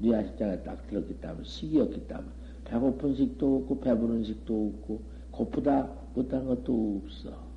뇌아식장에 0.00 0.62
딱 0.62 0.84
들었기 0.88 1.20
때문에 1.20 1.44
식이었기 1.44 2.08
때문에 2.08 2.28
배고픈 2.64 3.14
식도 3.14 3.56
없고 3.56 3.80
배부른 3.80 4.24
식도 4.24 4.72
없고 4.74 5.00
고프다 5.30 5.88
못한 6.14 6.46
것도 6.46 7.02
없어. 7.04 7.48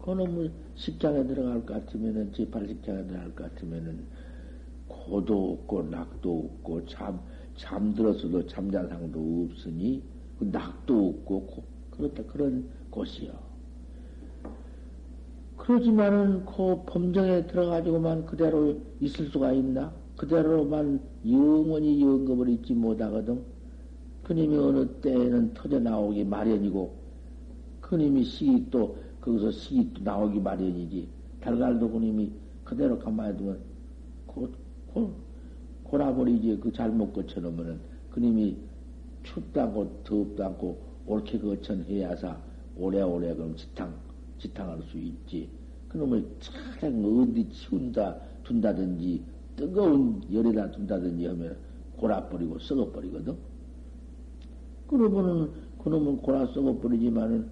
그놈의 0.00 0.50
식장에 0.74 1.26
들어갈 1.26 1.64
것 1.66 1.74
같으면은 1.74 2.32
제팔 2.32 2.66
식장에 2.66 3.06
들어갈 3.06 3.34
것 3.34 3.54
같으면은 3.54 4.04
고도 4.88 5.52
없고 5.52 5.82
낙도 5.82 6.50
없고 6.54 6.86
잠 6.86 7.20
잠들었어도 7.56 8.46
잠자상도 8.46 9.48
없으니 9.50 10.02
그 10.02 10.11
낙도 10.44 11.08
없고 11.08 11.46
고, 11.46 11.64
그렇다 11.90 12.22
그런 12.24 12.68
곳이요. 12.90 13.32
그러지만은 15.56 16.44
그 16.44 16.82
범정에 16.86 17.46
들어가지고만 17.46 18.26
그대로 18.26 18.80
있을 19.00 19.26
수가 19.26 19.52
있나? 19.52 19.92
그대로만 20.16 21.00
영원히 21.28 22.02
영겁을 22.02 22.48
잊지 22.48 22.74
못하거든. 22.74 23.40
그님이 24.24 24.56
어느 24.56 24.86
때에는 25.00 25.54
터져 25.54 25.78
나오기 25.78 26.24
마련이고, 26.24 26.94
그님이 27.80 28.24
시기 28.24 28.70
또, 28.70 28.96
거기서 29.20 29.50
시기 29.52 29.92
또 29.94 30.02
나오기 30.02 30.40
마련이지. 30.40 31.08
달걀도 31.40 31.90
그님이 31.90 32.30
그대로 32.64 32.98
가만히 32.98 33.36
두면, 33.36 33.58
고, 34.26 34.48
고, 34.92 35.12
고라버리지. 35.84 36.58
그 36.60 36.72
잘못 36.72 37.12
거쳐놓으면은, 37.12 37.78
그님이 38.10 38.56
덥도 39.22 40.44
않고, 40.44 40.82
옳게 41.06 41.38
거천해야사, 41.38 42.36
오래오래 42.76 43.34
그럼 43.34 43.56
지탕, 43.56 43.94
지탕할 44.38 44.82
수 44.84 44.98
있지. 44.98 45.48
그놈을 45.88 46.26
차량 46.40 47.04
어디 47.04 47.48
치운다, 47.50 48.16
둔다든지, 48.44 49.22
뜨거운 49.56 50.22
열에다 50.32 50.70
둔다든지 50.70 51.26
하면 51.26 51.56
골아버리고 51.96 52.58
썩어버리거든. 52.58 53.36
그러면은, 54.86 55.50
그놈은 55.78 56.18
골아 56.18 56.46
썩어버리지만은 56.46 57.50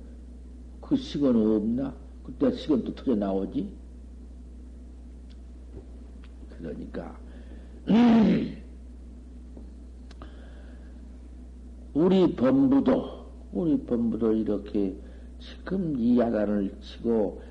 그 0.80 0.96
시간 0.96 1.36
없나? 1.36 1.94
그때 2.24 2.52
시간 2.52 2.82
또 2.84 2.94
터져 2.94 3.14
나오지? 3.14 3.68
그러니까, 6.58 7.18
우리 11.92 12.36
범부도, 12.36 13.26
우리 13.52 13.76
범부도 13.84 14.32
이렇게 14.32 14.94
지금 15.40 15.98
이 15.98 16.18
야단을 16.18 16.72
치고 16.80 17.42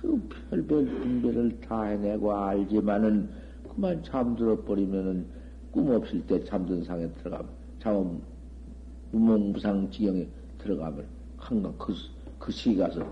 그 0.00 0.28
별별 0.50 0.84
분별을 0.84 1.60
다 1.60 1.84
해내고 1.84 2.32
알지만은 2.32 3.30
그만 3.68 4.02
잠들어 4.02 4.60
버리면은 4.62 5.24
꿈 5.70 5.90
없을 5.90 6.26
때 6.26 6.42
잠든 6.44 6.84
상에 6.84 7.08
들어가면 7.08 7.48
잠은 7.78 8.20
무몽무상 9.12 9.90
지경에 9.90 10.26
들어가면 10.58 11.06
항상 11.38 11.74
그, 11.78 11.94
그 12.38 12.52
시기 12.52 12.76
가서 12.76 13.06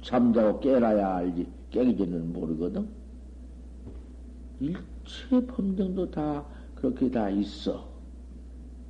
잠자고 0.00 0.60
깨라야 0.60 1.16
알지 1.16 1.46
깨기 1.70 1.96
전에는 1.98 2.32
모르거든. 2.32 2.88
일체 4.60 5.46
범정도 5.46 6.10
다 6.10 6.44
그렇게 6.76 7.10
다 7.10 7.28
있어. 7.28 7.93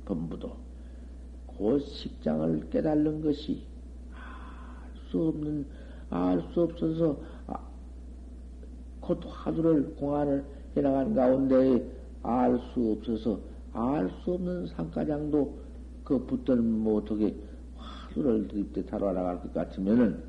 범부도. 0.05 0.55
그 1.57 1.79
식장을 1.79 2.69
깨달는 2.69 3.21
것이 3.21 3.63
알 4.13 4.21
수 5.09 5.27
없는, 5.27 5.65
알 6.09 6.41
수 6.53 6.61
없어서, 6.61 7.17
아, 7.47 7.59
곧 8.99 9.21
화두를 9.25 9.95
공안을 9.95 10.43
해나간 10.75 11.13
가운데 11.13 11.89
알 12.23 12.59
수 12.73 12.97
없어서 12.97 13.39
알 13.73 14.09
수 14.23 14.33
없는 14.33 14.67
상가장도 14.67 15.57
그 16.03 16.25
붙들면 16.25 16.79
뭐 16.79 16.97
어떻게 16.97 17.35
화두를 17.77 18.47
드립대 18.47 18.85
다뤄 18.85 19.11
나갈 19.13 19.41
것 19.41 19.53
같으면은 19.53 20.23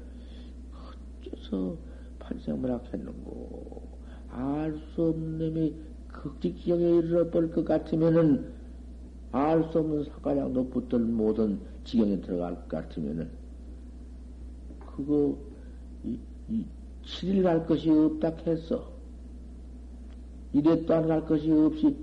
어째서 1.23 1.77
판생문학 2.19 2.93
했는고 2.93 3.83
알 4.31 4.79
수 4.95 5.03
없는 5.11 5.39
놈이 5.39 5.75
극직지경에 6.09 6.99
이르러 6.99 7.31
버릴 7.31 7.51
것 7.53 7.65
같으면은 7.65 8.56
알 9.33 9.63
수 9.71 9.79
없는 9.79 10.05
상가장도 10.05 10.71
붙들 10.71 10.99
모든 11.01 11.61
지경에 11.85 12.21
들어갈 12.21 12.55
것 12.55 12.69
같으면은 12.69 13.29
그거 14.81 15.37
이, 16.05 16.19
이 16.49 16.65
7일 17.05 17.43
갈 17.43 17.67
것이 17.67 17.91
없다 17.91 18.33
했어. 18.47 18.91
이래 20.53 20.85
또안 20.87 21.07
갈 21.07 21.25
것이 21.27 21.51
없이 21.51 21.97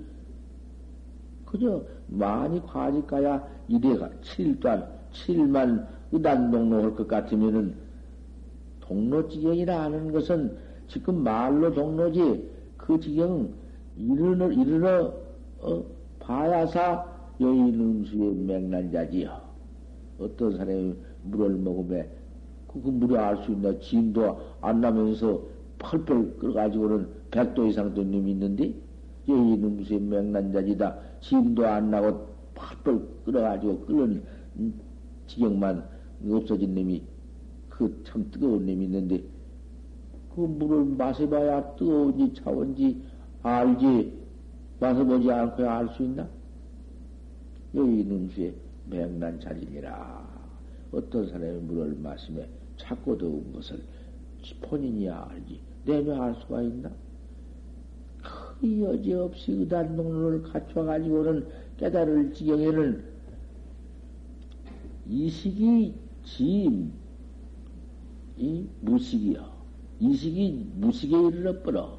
그저 1.44 1.82
많이 2.06 2.60
과직 2.66 3.06
가야 3.06 3.46
이래가 3.68 4.08
7일 4.22 4.60
또한 4.60 4.88
7일만 5.12 5.86
의단 6.12 6.50
동로 6.50 6.82
할 6.82 6.94
것 6.94 7.08
같으면은 7.08 7.74
동로 8.80 9.26
지경이라 9.28 9.82
하는 9.84 10.12
것은 10.12 10.56
지금 10.88 11.22
말로 11.22 11.72
동로지 11.72 12.48
그 12.76 13.00
지경 13.00 13.48
이르러 13.96 14.52
이르러 14.52 15.12
어, 15.60 15.84
봐야사 16.20 17.13
여인 17.44 17.78
음수의 17.80 18.34
맹난자지요. 18.34 19.30
어떤 20.18 20.56
사람이 20.56 20.94
물을 21.24 21.56
먹으면 21.56 22.08
그, 22.68 22.80
그 22.82 22.88
물에 22.88 23.18
알수 23.18 23.52
있나? 23.52 23.78
진도 23.80 24.38
안 24.60 24.80
나면서 24.80 25.42
펄펄 25.78 26.38
끓어가지고는 26.38 27.08
백도 27.30 27.66
이상 27.66 27.92
된 27.94 28.10
놈이 28.10 28.30
있는데, 28.32 28.74
여인 29.28 29.62
음수의 29.64 30.00
맹난자지다. 30.00 30.98
진도 31.20 31.66
안 31.66 31.90
나고 31.90 32.26
펄펄 32.54 33.08
끓어가지고 33.24 33.80
끓는 33.86 34.22
지경만 35.26 35.84
없어진 36.30 36.74
놈이 36.74 37.02
그 37.68 38.02
참 38.06 38.30
뜨거운 38.30 38.60
놈이 38.66 38.84
있는데, 38.84 39.22
그 40.34 40.40
물을 40.40 40.84
마셔봐야 40.84 41.76
뜨거운지 41.76 42.34
차원지 42.42 43.02
알지. 43.42 44.24
마셔보지 44.80 45.30
않고 45.30 45.62
알 45.68 45.88
수 45.90 46.02
있나? 46.04 46.28
여인 47.74 48.10
음수의 48.10 48.54
맹난자지니라. 48.88 50.44
어떤 50.92 51.28
사람이 51.28 51.60
물을 51.62 51.96
마시면 51.96 52.46
찾고 52.76 53.18
더운 53.18 53.52
것을 53.52 53.80
본인이야 54.62 55.28
알지. 55.30 55.60
내면 55.84 56.20
알 56.20 56.34
수가 56.36 56.62
있나? 56.62 56.90
그 58.60 58.80
여지없이 58.80 59.52
의단 59.52 59.96
농로를 59.96 60.42
갖춰가지고는 60.42 61.46
깨달을 61.78 62.32
지경에는 62.32 63.04
이식이 65.06 65.94
지임, 66.24 66.92
이 68.38 68.66
무식이요. 68.80 69.44
이식이 70.00 70.70
무식에 70.76 71.16
이르러 71.16 71.60
뻗어. 71.62 71.98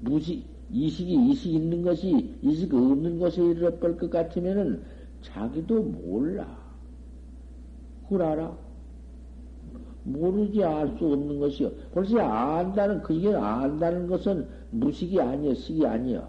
무식, 0.00 0.44
이식이 0.72 1.30
이식 1.30 1.52
있는 1.52 1.82
것이 1.82 2.34
이식 2.42 2.74
없는 2.74 3.18
것에 3.18 3.44
이르러 3.44 3.78
뻗것 3.78 4.10
같으면은 4.10 4.82
자기도 5.22 5.82
몰라. 5.82 6.58
그걸 8.04 8.22
알아? 8.22 8.58
모르지 10.04 10.64
알 10.64 10.96
수 10.98 11.12
없는 11.12 11.38
것이요. 11.38 11.70
벌써 11.92 12.18
안다는, 12.20 13.02
그게 13.02 13.34
안다는 13.34 14.06
것은 14.08 14.48
무식이 14.70 15.20
아니여, 15.20 15.54
식이 15.54 15.86
아니여. 15.86 16.28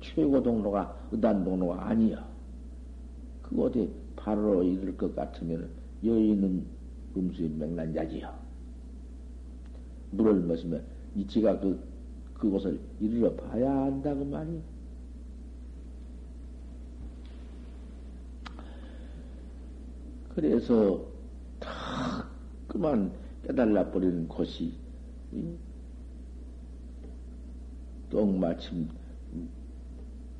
최고 0.00 0.42
동로가, 0.42 0.96
의단 1.12 1.44
동로가 1.44 1.88
아니여. 1.88 2.18
그곳에 3.42 3.88
바로 4.16 4.62
이를 4.62 4.96
것 4.96 5.14
같으면 5.14 5.68
여인은 6.04 6.64
음수의 7.16 7.50
맹난자지요. 7.50 8.32
물을 10.12 10.34
마시면 10.40 10.82
이치가 11.14 11.58
그, 11.60 11.78
그곳을 12.34 12.80
이르러 13.00 13.32
봐야 13.34 13.70
한다, 13.70 14.14
그 14.14 14.22
말이요. 14.24 14.60
그래서 20.34 21.04
다 21.58 22.28
그만 22.68 23.12
깨달아 23.44 23.90
버리는 23.90 24.26
곳이 24.28 24.74
똥 28.08 28.40
마침 28.40 28.88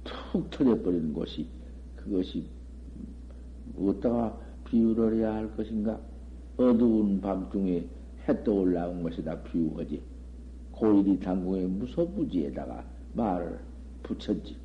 툭 0.05 0.51
터져 0.51 0.81
버리는 0.83 1.13
곳이 1.13 1.47
그것이 1.97 2.47
어디다가 3.77 4.39
비유를 4.65 5.17
해야 5.17 5.35
할 5.35 5.57
것인가? 5.57 6.01
어두운 6.57 7.21
밤중에 7.21 7.89
해 8.29 8.45
떠올라온 8.45 9.03
것이다 9.03 9.43
비유하지. 9.43 10.03
고일이 10.73 11.19
당궁의 11.21 11.67
무소부지에다가 11.67 12.85
말을 13.15 13.59
붙였지. 14.03 14.57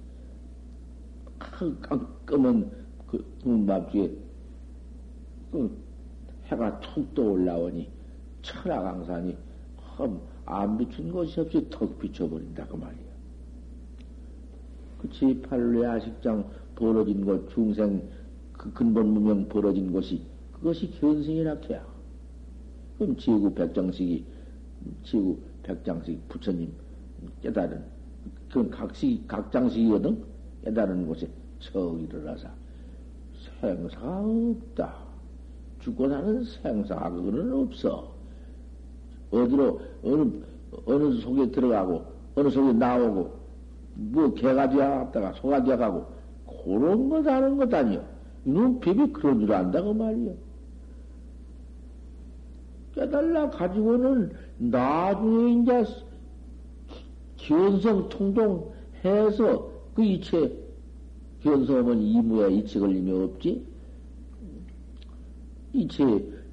깜깜한 1.81 2.71
그 3.07 3.25
밤중에 3.43 4.24
그 5.55 5.71
해가 6.47 6.81
툭 6.81 7.15
떠 7.15 7.23
올라오니 7.23 7.87
천하강산이 8.41 9.37
안 10.45 10.77
비춘 10.77 11.11
것이 11.13 11.39
없이 11.39 11.65
턱 11.69 11.97
비춰버린다 11.97 12.67
그 12.67 12.75
말이야. 12.75 13.15
그치 14.99 15.41
팔례 15.41 15.85
아식장 15.85 16.45
벌어진 16.75 17.23
곳 17.23 17.49
중생 17.49 18.03
그 18.51 18.71
근본 18.73 19.13
무명 19.13 19.47
벌어진 19.47 19.93
곳이 19.93 20.21
그것이 20.51 20.91
견성이라 20.99 21.55
해야. 21.69 21.85
그럼 22.97 23.15
지구 23.15 23.53
백장식이 23.53 24.25
지구 25.03 25.39
백장식 25.63 26.27
부처님 26.27 26.71
깨달은 27.41 27.81
그건 28.49 28.69
각식 28.69 29.25
각장식이거든 29.25 30.21
깨달은 30.65 31.07
곳에 31.07 31.29
척 31.59 31.97
일어나서 32.01 32.49
생사가 33.61 34.19
없다. 34.19 35.04
죽고 35.85 36.09
사는 36.09 36.43
생사가 36.43 37.11
그거는 37.11 37.53
없어. 37.53 38.11
어디로, 39.29 39.79
어느, 40.03 40.31
어느 40.85 41.13
속에 41.21 41.51
들어가고, 41.51 42.03
어느 42.33 42.49
속에 42.49 42.73
나오고, 42.73 43.31
뭐 43.93 44.33
개가 44.33 44.69
되어갔다가 44.69 45.33
소가 45.33 45.63
되어가고, 45.63 46.05
그런 46.63 47.09
것 47.09 47.25
하는 47.27 47.57
것 47.57 47.71
아니요. 47.71 48.03
법이 48.45 49.13
그런 49.13 49.39
줄 49.39 49.53
안다고 49.53 49.93
말이요. 49.93 50.33
깨달라 52.95 53.49
가지고는 53.49 54.31
나중에 54.57 55.61
이제 55.61 55.85
견성 57.37 58.09
통동해서 58.09 59.69
그 59.93 60.03
이체, 60.03 60.51
견성은 61.43 62.01
이무에 62.01 62.53
이체 62.53 62.79
걸림이 62.79 63.11
없지? 63.11 63.74
이체 65.75 66.03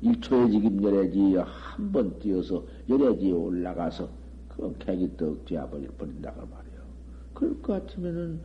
1초에 0.02 0.50
지금 0.50 0.82
열애지 0.82 1.36
한 1.36 1.92
번 1.92 2.18
뛰어서 2.18 2.64
열애지에 2.88 3.32
올라가서 3.32 4.08
그건 4.48 4.76
객이 4.78 5.16
떡 5.16 5.44
되어버린다고 5.44 6.40
말이요. 6.40 6.82
그럴 7.34 7.62
것 7.62 7.86
같으면은 7.86 8.40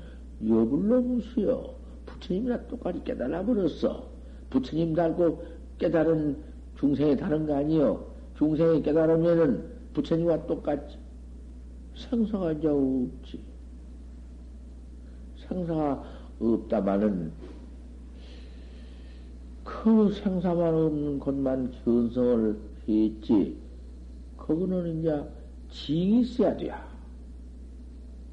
여불로 0.48 1.02
무수요. 1.02 1.74
부처님이나 2.06 2.68
똑같이 2.68 3.04
깨달아 3.04 3.44
버렸어. 3.46 4.08
부처님 4.50 4.94
달고 4.94 5.44
깨달은 5.80 6.38
중생이 6.80 7.18
다른 7.18 7.46
거 7.48 7.56
아니요. 7.56 8.06
중생이 8.38 8.82
깨달으면은 8.84 9.63
부처님과 9.94 10.46
똑같지. 10.46 10.98
생사가 11.96 12.52
이제 12.54 12.68
없지. 12.68 13.42
생사가 15.48 16.04
없다마는 16.40 17.32
그 19.88 20.12
생사만 20.12 20.73
없는 20.73 21.17
것만 21.17 21.71
견성을 21.71 22.60
했지. 22.89 23.56
그거는 24.36 25.00
이제 25.00 25.23
징이 25.69 26.23
있어야 26.23 26.58
돼. 26.58 26.73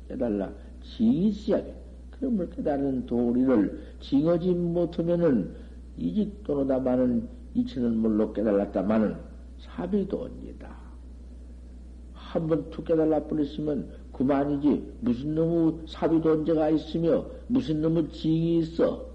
깨달라. 0.09 0.51
징이 0.83 1.29
있어야 1.29 1.63
돼. 1.63 1.81
그러면 2.11 2.51
깨달은 2.51 3.07
도리를 3.07 3.83
징하지 4.01 4.51
못하면은 4.51 5.55
이직도로다마는 5.97 7.29
이치는 7.55 7.99
물로 7.99 8.33
깨달았다마는 8.33 9.15
사비도입니다. 9.61 10.77
한번 12.15 12.69
툭 12.71 12.85
깨달아 12.85 13.29
버렸으면 13.29 13.91
그만이지. 14.13 14.95
무슨 15.03 15.37
놈의 15.37 15.87
사비도 15.87 16.33
언제가 16.33 16.71
있으며 16.71 17.25
무슨 17.47 17.81
놈의 17.81 18.09
징이 18.09 18.59
있어. 18.59 19.07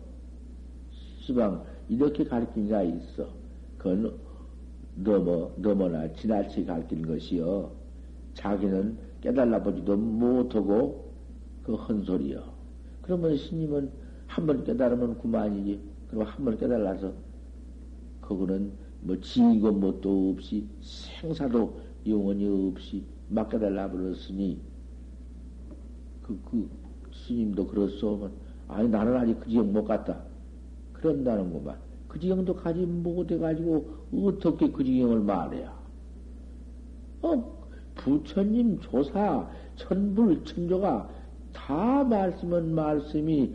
시방 1.20 1.68
이렇게 1.90 2.24
가르친 2.24 2.70
가 2.70 2.84
있어. 2.84 3.28
그건 3.78 4.14
넘어, 4.96 5.52
넘어나 5.58 6.12
지나치 6.14 6.66
가르친 6.66 7.06
것이요. 7.08 7.72
자기는 8.36 8.98
깨달아 9.22 9.64
보지도 9.64 9.98
못하고 9.98 11.12
그 11.64 11.76
헌소리요. 11.76 12.44
그러면 13.02 13.38
스님은 13.38 13.92
한 14.28 14.46
번 14.46 14.64
깨달으면 14.64 15.18
그만이지. 15.20 15.82
그리고 16.10 16.24
한 16.26 16.46
번 16.46 16.58
깨달아서 16.58 17.14
그거는 18.22 18.72
뭐 19.02 19.20
지이고 19.20 19.72
뭣도 19.72 20.32
없이 20.32 20.68
생사도 20.82 21.80
영원히 22.08 22.48
없이 22.72 23.04
막 23.30 23.50
깨달아 23.50 23.92
버렸으니 23.92 24.62
그, 26.24 26.40
그 26.46 26.70
스님도 27.14 27.68
그렇소. 27.68 28.30
아니 28.68 28.88
나는 28.90 29.16
아직 29.18 29.40
그 29.40 29.50
지경 29.50 29.74
못 29.74 29.84
갔다. 29.86 30.24
그런다는구만. 31.02 31.78
그 32.08 32.20
지경도 32.20 32.56
가지 32.56 32.80
못해가지고 32.86 33.86
어떻게 34.28 34.72
그 34.72 34.84
지경을 34.84 35.20
말해야. 35.22 35.78
어, 37.22 37.60
부처님 37.96 38.80
조사, 38.80 39.50
천불, 39.76 40.44
천조가 40.46 41.10
다 41.54 42.04
말씀은 42.04 42.74
말씀이 42.74 43.54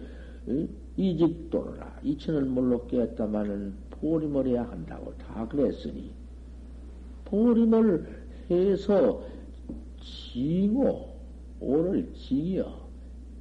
이직도라 0.97 2.01
이천을 2.03 2.45
몰로 2.45 2.87
깨었다마는 2.87 3.75
보림을 3.91 4.47
해야 4.47 4.65
한다고 4.69 5.15
다 5.17 5.49
그랬으니 5.49 6.11
보림을 7.25 8.07
해서 8.51 9.23
징오 10.01 11.09
오늘 11.61 12.13
징이여 12.13 12.85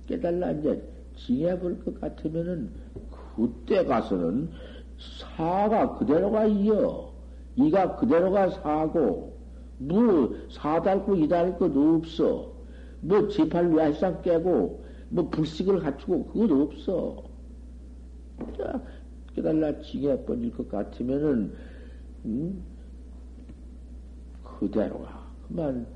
깨달라 0.08 0.52
이제 0.52 0.82
징해 1.18 1.60
볼 1.60 1.84
것 1.84 2.00
같으면은 2.00 2.70
그때 3.36 3.86
가서는 3.86 4.50
사가 5.22 5.98
그대로가 5.98 6.46
이어 6.46 7.12
이가 7.56 7.96
그대로가 7.98 8.50
사고 8.50 9.38
뭐 9.78 10.36
사달고 10.52 11.16
이달 11.16 11.58
것 11.58 11.76
없어 11.76 12.52
뭐 13.02 13.28
제팔 13.28 13.74
외할상 13.74 14.22
깨고 14.22 14.84
뭐 15.10 15.30
불식을 15.30 15.80
갖추고 15.80 16.28
그것 16.28 16.52
없어 16.52 17.34
자, 18.58 18.82
깨달라 19.36 19.80
지게 19.82 20.24
번질 20.26 20.56
것 20.56 20.70
같으면은, 20.70 21.54
음, 22.26 22.64
그대로가. 24.44 25.32
그만, 25.48 25.88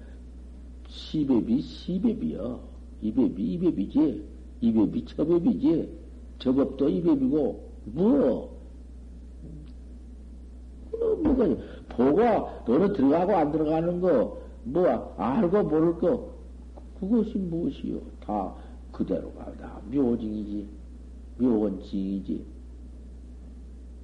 시배비, 0.88 1.62
시배비여. 1.62 2.60
이배비, 3.02 3.54
이배비지. 3.54 4.26
이배비, 4.62 5.06
처배비지. 5.06 6.07
저법도 6.40 6.90
이배비고, 6.90 7.70
뭐, 7.86 8.58
뭐가, 11.24 11.46
보고, 11.90 12.22
너는 12.68 12.94
들어가고 12.94 13.36
안 13.36 13.52
들어가는 13.52 14.02
거, 14.02 14.38
뭐, 14.64 15.16
알고 15.18 15.64
모를 15.64 15.96
거, 15.96 16.34
그것이 17.00 17.38
무엇이요? 17.38 18.00
다 18.20 18.54
그대로가, 18.92 19.52
다 19.54 19.80
묘징이지. 19.92 20.68
묘원징이지. 21.38 22.46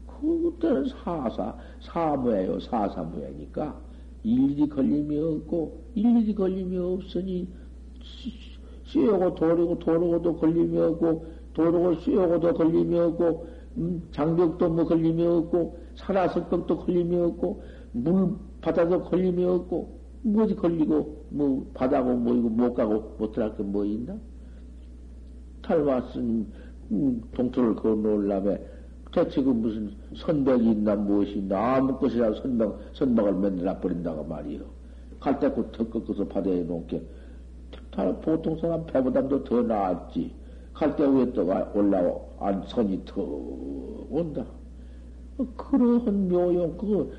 그때는 0.06 0.86
사사, 0.88 1.58
사무예요. 1.82 2.60
사사무예니까. 2.60 3.82
일일이 4.24 4.70
걸림이 4.70 5.18
없고, 5.18 5.82
일일이 5.96 6.34
걸림이 6.34 6.78
없으니, 6.78 7.48
씌우고 8.86 9.36
도르고 9.36 9.80
도르고도 9.80 10.38
걸림이 10.38 10.78
없고, 10.78 11.33
도르고 11.54 11.96
씌우고도 12.02 12.54
걸림이 12.54 13.00
없고, 13.00 13.48
음, 13.78 14.04
장벽도 14.12 14.70
뭐 14.70 14.86
걸림이 14.86 15.26
없고, 15.26 15.78
살아석벽도 15.96 16.80
걸림이 16.80 17.16
없고, 17.16 17.64
물, 17.92 18.36
바다도 18.62 19.04
걸림이 19.04 19.44
없고, 19.46 20.00
뭐지 20.24 20.56
걸리고, 20.56 21.26
뭐, 21.30 21.66
바다고 21.74 22.16
뭐이고, 22.16 22.50
못 22.50 22.74
가고, 22.74 23.16
못 23.18 23.32
들어갈 23.32 23.58
게뭐 23.58 23.86
있나? 23.86 24.16
탈마스님, 25.62 26.48
음, 26.92 27.22
동토를 27.34 27.76
건너올라며 27.76 28.58
대체 29.14 29.44
그 29.44 29.50
무슨 29.50 29.92
선벽이 30.16 30.72
있나 30.72 30.96
무엇이 30.96 31.34
있나 31.38 31.76
아무 31.76 31.98
것이라 32.00 32.34
선벽, 32.34 32.82
선벽을 32.94 33.34
만들어 33.34 33.80
버린다고 33.80 34.24
말이요. 34.24 34.62
갈대꽃 35.20 35.72
턱 35.72 35.92
꺾어서 35.92 36.28
바다에 36.28 36.64
놓게 36.64 37.02
보통 38.24 38.58
사람 38.58 38.86
배보다도 38.88 39.44
더 39.44 39.62
나았지. 39.62 40.43
갈대 40.74 41.06
위에 41.06 41.34
떠가 41.34 41.72
올라오, 41.74 42.30
안 42.40 42.64
선이 42.68 43.04
더 43.06 43.22
온다. 44.10 44.46
그러한 45.58 46.30
묘용, 46.30 46.78
그, 46.78 47.12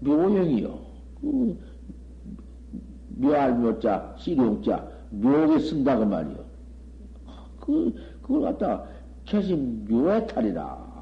묘용이요. 0.00 0.78
그, 1.20 1.58
묘할 3.16 3.58
묘자, 3.58 4.16
씨룡자, 4.18 4.88
묘하게 5.10 5.58
쓴다고 5.60 6.04
말이요. 6.04 6.44
그, 7.60 7.94
그걸 8.22 8.42
갖다 8.42 8.84
캐신 9.24 9.86
묘해탈이라. 9.88 10.92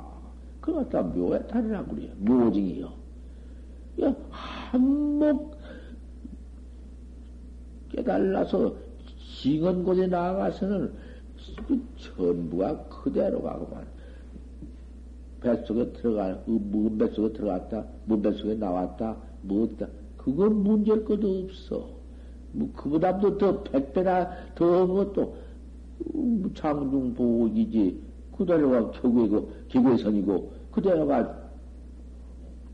그걸 0.60 0.84
갖다 0.84 1.02
묘해탈이라 1.02 1.84
그래요. 1.84 2.10
묘징이요. 2.18 3.00
한몫 4.30 5.58
깨달라서 7.90 8.74
징언 9.40 9.84
곳에 9.84 10.06
나가서는 10.06 10.92
그 11.66 11.80
전부가 11.96 12.84
그대로 12.88 13.42
가고만. 13.42 13.86
뱃속에 15.40 15.92
들어가, 15.92 16.42
그 16.44 16.50
문뱃속에 16.50 17.32
들어갔다, 17.32 17.86
문뱃속에 18.04 18.54
나왔다, 18.54 19.16
뭐었다. 19.42 19.88
그건 20.18 20.62
문제일 20.62 21.04
것도 21.04 21.44
없어. 21.44 21.88
뭐, 22.52 22.70
그보다도 22.74 23.38
더 23.38 23.62
백배나 23.62 24.54
더한 24.54 24.88
것도 24.88 25.36
장중보이지 26.54 28.00
그대로가 28.36 28.90
교구이고 28.90 29.50
기구의선이고 29.68 30.52
그대로가 30.72 31.50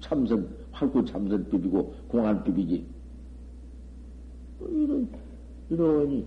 참선 0.01 0.49
활구 0.71 1.05
참선법이고 1.05 1.95
공안법이지 2.09 2.87
이런 4.61 5.09
이러니 5.71 6.27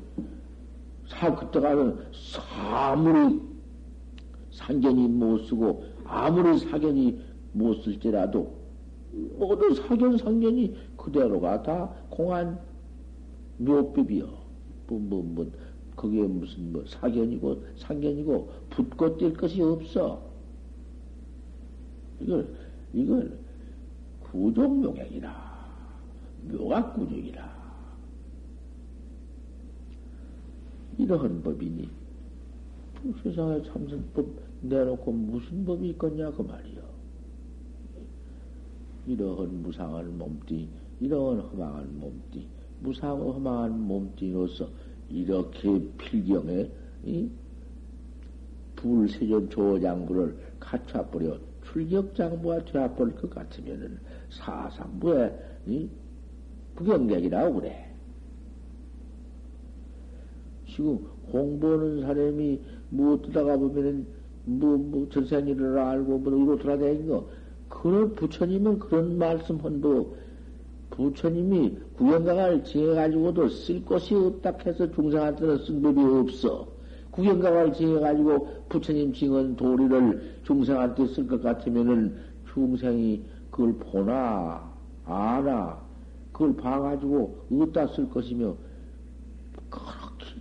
사 1.10 1.36
그때가는 1.36 1.98
사무리 2.14 3.42
상견이 4.52 5.08
못 5.08 5.40
쓰고 5.40 5.84
아무리 6.06 6.58
사견이 6.60 7.20
못 7.52 7.82
쓸지라도 7.84 8.60
모두 9.38 9.74
사견 9.74 10.18
상견이 10.18 10.76
그대로가 10.96 11.62
다 11.64 11.90
공안 12.10 12.60
묘법이요. 13.58 14.26
뭐, 14.88 15.00
뭐, 15.00 15.24
뭐, 15.24 15.52
거기에 15.96 16.24
무슨 16.24 16.72
뭐 16.72 16.84
사견이고 16.88 17.64
상견이고 17.78 18.52
붙고 18.70 19.18
뛸 19.18 19.34
것이 19.34 19.62
없어. 19.62 20.22
이걸, 22.22 22.56
이걸 22.94 23.40
구종묘경이라. 24.22 25.50
묘가 26.52 26.94
구종이라. 26.94 27.49
이러한 31.00 31.42
법이니, 31.42 31.90
세상에 33.24 33.64
참선법 33.64 34.28
내놓고 34.62 35.12
무슨 35.12 35.64
법이 35.64 35.92
있겠냐, 35.92 36.30
그 36.32 36.42
말이요. 36.42 36.82
이러한 39.08 39.64
무상한 39.64 40.18
몸띠, 40.18 40.68
이러한 41.00 41.40
허망한 41.40 42.00
몸띠, 42.00 42.46
무상하고 42.82 43.32
허망한 43.32 43.80
몸띠로서 43.82 44.70
이렇게 45.10 45.82
필경에 45.98 46.70
불세전 48.76 49.50
조장부를 49.50 50.38
갖춰버려 50.60 51.38
출격장부가 51.64 52.66
되어버릴 52.66 53.16
것 53.16 53.30
같으면은 53.30 54.00
사상부의 54.30 55.90
부경객이라고 56.76 57.56
그래. 57.56 57.89
지금 60.80 60.98
공부하는 61.30 62.04
사람이 62.04 62.62
뭐 62.88 63.22
뜨다가 63.22 63.58
보면은 63.58 64.08
뭐, 64.46 64.78
뭐, 64.78 65.10
전생일을 65.10 65.78
알고 65.78 66.20
뭐 66.20 66.34
이로 66.34 66.58
돌아다니는 66.58 67.08
거. 67.10 67.28
그런 67.68 68.16
부처님은 68.16 68.80
그런 68.80 69.18
말씀 69.18 69.58
한도 69.58 70.16
부처님이 70.92 71.78
구경강을 71.98 72.64
지어가지고도 72.64 73.50
쓸 73.50 73.84
것이 73.84 74.16
없다 74.16 74.54
해서 74.66 74.90
중생한테는 74.90 75.58
쓴 75.66 75.82
법이 75.82 76.00
없어. 76.02 76.70
구경강을 77.12 77.74
지어가지고 77.74 78.48
부처님 78.70 79.12
징은 79.12 79.58
도리를 79.58 80.40
중생한테 80.46 81.08
쓸 81.08 81.28
것 81.28 81.44
같으면은 81.44 82.16
중생이 82.54 83.22
그걸 83.52 83.74
보나, 83.74 84.64
아나, 85.06 85.78
그걸 86.32 86.56
봐가지고 86.56 87.38
어디다 87.52 87.88
쓸 87.88 88.10
것이며, 88.10 88.56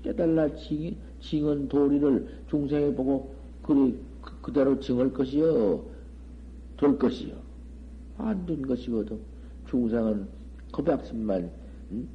깨달라 0.02 0.54
징, 0.56 0.96
징은 1.20 1.68
도리를 1.68 2.44
중생이 2.50 2.94
보고, 2.94 3.34
그래, 3.62 3.92
그, 4.22 4.40
그대로 4.42 4.78
징할 4.80 5.12
것이요. 5.12 5.82
될 6.76 6.98
것이요. 6.98 7.34
안 8.18 8.46
된 8.46 8.62
것이거든. 8.62 9.18
중생은 9.68 10.26
그 10.72 10.82
백신만 10.82 11.50
응? 11.92 12.08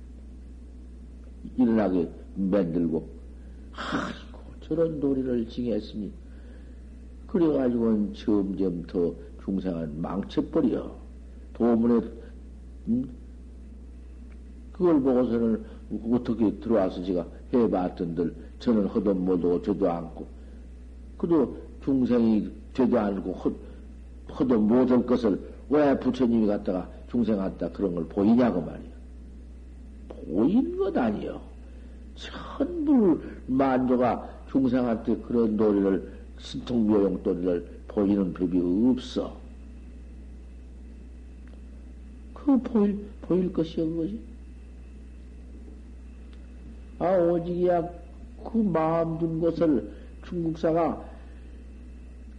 일어나게 1.58 2.10
만들고, 2.36 3.08
아이고, 3.74 4.40
저런 4.62 5.00
도리를 5.00 5.48
징했으니, 5.50 6.12
그래가지고는 7.28 8.14
점점 8.14 8.84
더 8.84 9.14
중생은 9.44 10.02
망쳐버려. 10.02 10.96
도문에, 11.54 12.08
음? 12.88 13.10
그걸 14.72 15.02
보고서는 15.02 15.64
어떻게 16.12 16.60
들어와서 16.60 17.04
제가 17.04 17.28
해봤던들, 17.60 18.34
저는 18.60 18.88
허도 18.88 19.14
못하고 19.14 19.62
저도 19.62 19.90
않고, 19.90 20.28
그도 21.18 21.58
중생이 21.84 22.50
되도 22.74 23.00
않고 23.00 23.34
허, 23.34 23.52
허도 24.34 24.60
못할 24.60 25.06
것을 25.06 25.40
왜 25.70 25.98
부처님이 26.00 26.48
갖다가 26.48 26.90
중생 27.10 27.38
갖다 27.38 27.70
그런 27.70 27.96
걸 27.96 28.06
보이냐고 28.08 28.62
말이야. 28.62 28.94
보이는 30.26 30.78
것 30.78 30.96
아니요. 30.98 31.42
천불 32.16 33.22
만조가 33.48 34.30
중생한테 34.52 35.18
그런 35.18 35.58
도리를, 35.58 36.12
신통묘용 36.40 37.24
도리를 37.24 37.68
보이는 37.88 38.34
법이 38.34 38.60
없어. 38.92 39.36
그 42.34 42.58
보일, 42.62 43.06
보일 43.22 43.54
것이여, 43.54 43.86
그거지. 43.86 44.33
아, 47.04 47.18
오직이야, 47.18 47.82
그 48.46 48.58
마음 48.60 49.20
둔 49.20 49.42
것을 49.42 49.92
중국사가 50.26 51.04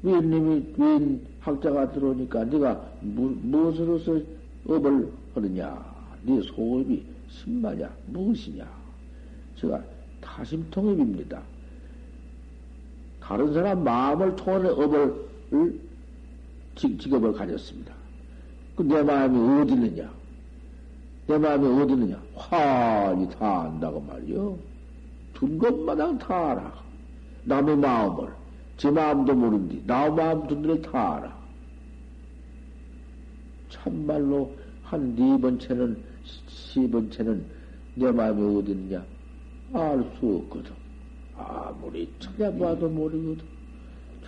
웬님이, 0.02 0.74
웬 0.78 1.20
학자가 1.40 1.92
들어오니까 1.92 2.44
네가 2.44 2.92
무, 3.02 3.36
무엇으로서 3.42 4.18
업을 4.66 5.12
하느냐? 5.34 5.84
네 6.22 6.40
소업이 6.40 7.04
신마냐? 7.28 7.94
무엇이냐? 8.06 8.66
제가 9.60 9.82
타심통업입니다. 10.22 11.42
다른 13.20 13.52
사람 13.52 13.84
마음을 13.84 14.34
통하는 14.36 14.70
업을, 14.72 15.14
직업을 16.76 17.32
가졌습니다. 17.34 17.92
그 18.76 18.82
내 18.82 19.02
마음이 19.02 19.60
어디 19.60 19.72
있느냐? 19.74 20.10
내 21.26 21.38
마음이 21.38 21.66
어디 21.82 21.92
있느냐? 21.94 22.22
환히 22.34 23.28
다 23.30 23.62
안다고 23.62 24.00
말이요. 24.00 24.58
둔 25.34 25.58
것마당 25.58 26.18
다 26.18 26.52
알아. 26.52 26.72
남의 27.44 27.76
마음을. 27.76 28.28
제 28.76 28.90
마음도 28.90 29.34
모른디. 29.34 29.82
나 29.86 30.10
마음 30.10 30.46
둔 30.46 30.62
데를 30.62 30.82
다 30.82 31.16
알아. 31.16 31.44
참말로 33.70 34.54
한 34.82 35.14
네 35.16 35.40
번째는, 35.40 36.02
세 36.48 36.88
번째는 36.88 37.44
내 37.94 38.10
마음이 38.12 38.58
어디 38.58 38.72
있느냐? 38.72 39.04
알 39.72 40.04
수 40.18 40.36
없거든. 40.44 40.72
아무리 41.36 42.08
찾아봐도 42.20 42.88
모르거든. 42.88 43.44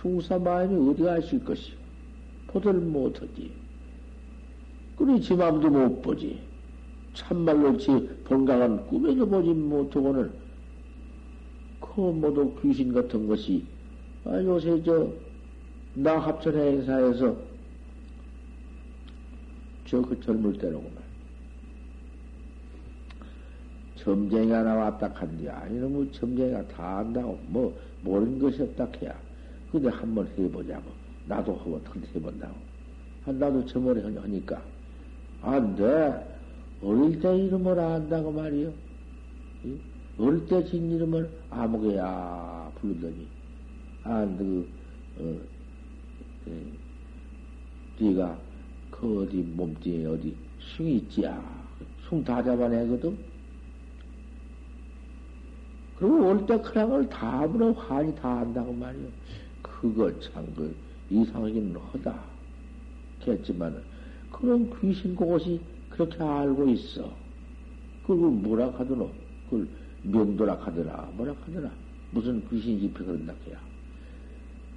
중사 0.01 0.37
마음이 0.39 0.89
어디 0.91 1.03
가실 1.03 1.43
것이요. 1.45 1.75
보들 2.47 2.73
못하지. 2.73 3.51
그러니 4.97 5.21
지 5.21 5.35
마음도 5.35 5.69
못 5.69 6.01
보지. 6.01 6.41
참말로 7.17 7.75
지 7.77 7.87
본강은 8.25 8.87
꿈에도 8.87 9.27
보지 9.27 9.49
못하고는 9.49 10.31
그 11.79 11.99
모두 12.01 12.53
귀신 12.61 12.93
같은 12.93 13.27
것이 13.27 13.65
아, 14.25 14.41
요새 14.43 14.81
저 14.83 15.27
나 15.99 16.19
합천 16.19 16.53
행사에서 16.55 17.35
저 19.85 20.01
그 20.03 20.19
젊을 20.21 20.59
때로구만. 20.59 21.01
점쟁이가 23.95 24.61
나왔다 24.61 25.09
한디 25.15 25.49
아니면 25.49 25.91
뭐 25.91 26.11
점쟁이가 26.11 26.67
다 26.67 26.99
안다고 26.99 27.39
뭐 27.47 27.75
모르는 28.03 28.37
것이 28.37 28.61
없다 28.61 28.87
해야. 29.01 29.19
근데 29.71 29.89
한번 29.89 30.27
해보자고. 30.37 30.91
나도 31.25 31.55
한번 31.55 31.81
해본다고. 32.13 32.55
아, 33.25 33.31
나도 33.31 33.65
저번에 33.65 34.01
하니까 34.03 34.61
안 35.41 35.75
돼. 35.75 36.36
어릴 36.81 37.19
때 37.19 37.37
이름을 37.37 37.79
안다고 37.79 38.31
말이요. 38.31 38.73
어릴 40.17 40.45
때 40.47 40.63
진 40.65 40.91
이름을 40.91 41.29
아무개야 41.49 42.71
부르더니, 42.75 43.27
아, 44.03 44.25
그, 44.37 44.67
어, 45.19 45.39
예, 46.49 48.05
네가 48.05 48.39
그 48.91 49.23
어디 49.23 49.37
몸뚱에 49.37 50.05
어디 50.05 50.35
숭이 50.75 50.97
있지야. 50.97 51.67
숭 52.09 52.23
다 52.23 52.41
잡아내거든. 52.41 53.17
그리고 55.97 56.27
올 56.29 56.45
때 56.45 56.59
크랑을 56.61 57.09
다 57.09 57.47
불어 57.47 57.71
환히 57.71 58.13
다 58.15 58.37
한다고 58.39 58.71
말이요. 58.73 59.07
그거 59.61 60.11
참 60.19 60.45
그 60.55 60.75
이상하기는 61.09 61.75
하다. 61.75 62.23
겠지만은 63.21 63.81
그런 64.31 64.69
귀신 64.79 65.15
그것이 65.15 65.59
그렇게 65.97 66.23
알고 66.23 66.69
있어. 66.69 67.11
그걸 68.05 68.29
뭐라 68.29 68.67
하더노? 68.67 69.09
그걸 69.49 69.67
명도라 70.03 70.53
하더라. 70.53 71.09
뭐라 71.15 71.33
하더라. 71.45 71.71
무슨 72.11 72.47
귀신 72.49 72.79
집회 72.79 73.03
그런다 73.03 73.33
해야. 73.47 73.57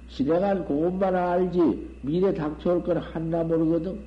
지내간 0.09 0.65
그것만 0.67 1.15
알지 1.15 1.89
미래 2.01 2.33
닥쳐올 2.33 2.83
건 2.83 2.97
하나 2.97 3.43
모르거든. 3.43 3.99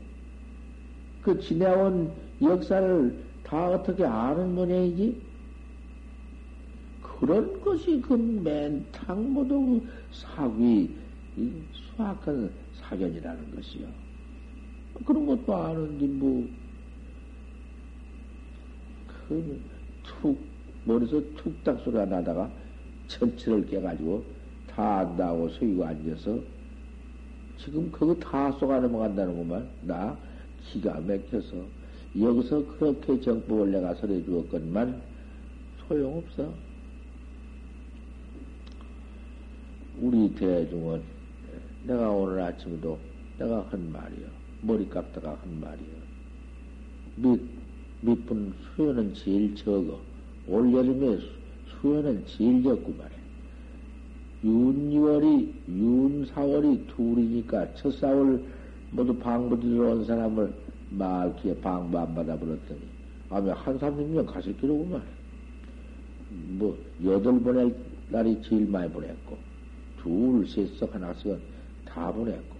그 1.22 1.40
지내온 1.40 2.12
역사를 2.42 3.24
다 3.44 3.70
어떻게 3.70 4.05
아는 4.05 4.55
모양이지? 4.55 5.22
그런 7.00 7.61
것이 7.61 8.03
그 8.03 8.14
맨탕 8.14 9.33
모두 9.33 9.81
사귀, 10.12 10.90
수학한 11.72 12.50
사견이라는 12.81 13.55
것이요. 13.55 13.87
그런 15.07 15.27
것도 15.27 15.55
아는데, 15.55 16.07
뭐, 16.07 16.46
그, 19.28 19.60
툭, 20.02 20.38
머리에서 20.84 21.20
툭딱 21.37 21.80
소리가 21.80 22.04
나다가 22.06 22.50
전체를 23.08 23.66
깨가지고 23.66 24.24
다 24.66 24.98
안다고 24.98 25.48
서이고 25.50 25.84
앉아서 25.84 26.38
지금 27.58 27.90
그거 27.90 28.14
다 28.16 28.50
쏘가 28.52 28.80
넘어간다는구만. 28.80 29.68
나 29.82 30.16
기가 30.62 31.00
막혀서 31.00 31.57
여기서 32.18 32.66
그렇게 32.78 33.20
정법을 33.20 33.70
내가 33.72 33.94
설해 33.94 34.24
주었건만 34.24 35.01
소용없어. 35.86 36.53
우리 40.01 40.34
대중은 40.34 41.03
내가 41.84 42.11
오늘 42.11 42.40
아침에도 42.40 42.99
내가 43.38 43.62
한 43.70 43.92
말이요. 43.92 44.26
머리 44.62 44.88
깎다가 44.88 45.38
한 45.40 45.61
말이요. 45.61 45.94
밑, 47.16 47.40
밑분 48.05 48.52
수요는 48.76 49.14
제일 49.14 49.55
적어. 49.55 49.98
올여름에 50.46 51.18
수요는 51.80 52.24
제일 52.26 52.62
적고 52.62 52.92
말이야. 52.92 53.24
윤 54.44 54.90
2월이, 54.90 55.52
윤 55.68 56.26
4월이 56.26 56.86
둘이니까 56.94 57.74
첫 57.74 57.88
4월 58.00 58.42
모두 58.90 59.16
방부 59.18 59.59
들어온 59.59 60.05
사람을 60.05 60.52
말기에 60.90 61.57
방부 61.57 61.98
안 61.98 62.14
받아버렸더니, 62.14 62.80
아마 63.30 63.55
한 63.55 63.78
30년 63.78 64.26
가실 64.26 64.55
기로구만. 64.59 65.02
뭐, 66.59 66.76
여덟 67.02 67.40
번의 67.40 67.74
날이 68.11 68.38
제일 68.42 68.68
많이 68.68 68.92
보냈고, 68.92 69.38
둘, 70.02 70.46
셋, 70.46 70.68
석, 70.76 70.94
하나, 70.94 71.14
석은 71.14 71.38
다 71.86 72.12
보냈고. 72.12 72.53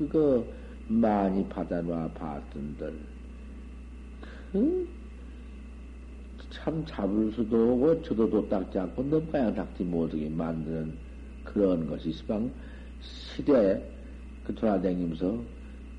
그거 0.00 0.46
많이 0.88 1.46
받아놔 1.48 2.08
봤던들, 2.14 2.98
그, 4.52 4.88
참 6.50 6.84
잡을 6.86 7.30
수도 7.32 7.74
없고, 7.74 8.02
저도 8.02 8.48
닦지 8.48 8.78
않고, 8.78 9.02
넘가야 9.04 9.52
닦지 9.52 9.84
못하게 9.84 10.30
만드는 10.30 10.98
그런 11.44 11.86
것이 11.86 12.12
시방 12.12 12.50
시대에 13.00 13.78
그 14.44 14.54
돌아다니면서 14.54 15.44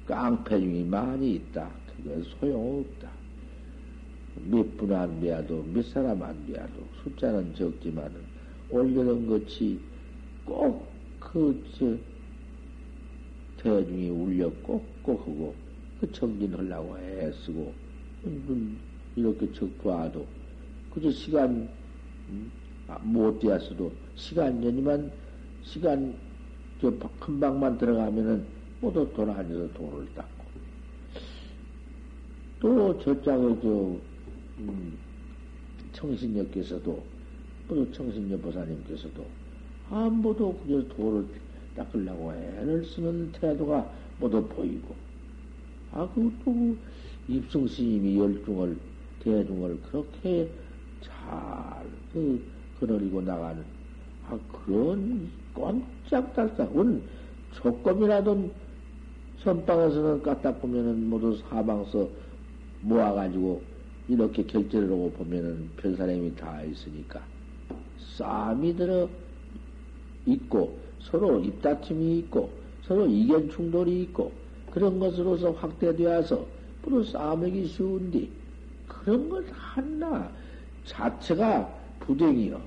깡패 0.07 0.59
중이 0.59 0.83
많이 0.85 1.35
있다. 1.35 1.69
그건 1.95 2.23
소용없다. 2.23 3.11
몇 4.35 4.77
분 4.77 4.91
안 4.93 5.19
돼도, 5.19 5.63
몇 5.63 5.85
사람 5.85 6.23
안 6.23 6.45
돼도, 6.47 6.89
숫자는 7.03 7.53
적지만은, 7.53 8.25
올려놓은 8.69 9.27
것이 9.27 9.79
꼭 10.43 10.91
그, 11.19 11.63
저, 11.77 11.95
대중이 13.61 14.09
울려 14.09 14.49
꼭꼭 14.63 15.21
하고, 15.21 15.55
그 15.99 16.11
정진하려고 16.11 16.97
애쓰고, 16.97 17.73
이렇게 19.15 19.51
적봐도, 19.53 20.25
그저 20.93 21.11
시간, 21.11 21.69
음, 22.29 22.51
아, 22.87 22.97
못 23.03 23.39
되었어도, 23.39 23.91
시간 24.15 24.59
년이만, 24.59 25.11
시간, 25.63 26.15
저, 26.81 26.91
큰 27.19 27.39
방만 27.39 27.77
들어가면은, 27.77 28.43
모두 28.79 29.07
돌아다녀서 29.13 29.71
돈을 29.73 30.07
닦고. 30.15 30.43
또 32.59 32.99
저짝의 32.99 33.57
저, 33.61 33.95
음, 34.59 34.97
청신녀께서도, 35.93 37.03
또 37.67 37.91
청신녀 37.91 38.37
보사님께서도, 38.37 39.23
아무도 39.89 40.57
그저 40.59 40.87
도를 40.95 41.27
닦으려고 41.75 42.33
애를 42.33 42.85
쓰는 42.85 43.31
태도가 43.31 43.89
모두 44.19 44.47
보이고, 44.47 44.95
아, 45.91 46.07
그것도 46.09 46.77
입승 47.27 47.67
스님이 47.67 48.17
열중을, 48.17 48.77
대중을 49.23 49.79
그렇게 49.83 50.49
잘, 51.01 51.85
그, 52.13 52.43
거느리고 52.79 53.21
나가는, 53.21 53.63
아, 54.27 54.39
그런 54.65 55.29
꼼짝달싹, 55.53 56.77
은 56.77 57.01
조금이라도 57.53 58.51
선방에서는 59.43 60.21
까딱 60.21 60.61
보면은 60.61 61.09
모두 61.09 61.35
사방서 61.37 62.07
모아가지고 62.81 63.61
이렇게 64.07 64.43
결제를 64.43 64.91
하고 64.91 65.11
보면은 65.11 65.69
별 65.77 65.95
사람이 65.95 66.35
다 66.35 66.61
있으니까 66.63 67.21
싸움이 68.17 68.75
들어 68.75 69.09
있고 70.25 70.80
서로 71.01 71.39
입다툼이 71.39 72.19
있고 72.19 72.49
서로 72.83 73.07
이견 73.07 73.49
충돌이 73.49 74.03
있고 74.03 74.31
그런 74.71 74.99
것으로서 74.99 75.51
확대되어서 75.51 76.45
부로 76.81 77.03
싸움하기 77.03 77.67
쉬운데 77.67 78.27
그런 78.87 79.29
것 79.29 79.43
하나 79.51 80.31
자체가 80.85 81.73
부댕이요. 81.99 82.61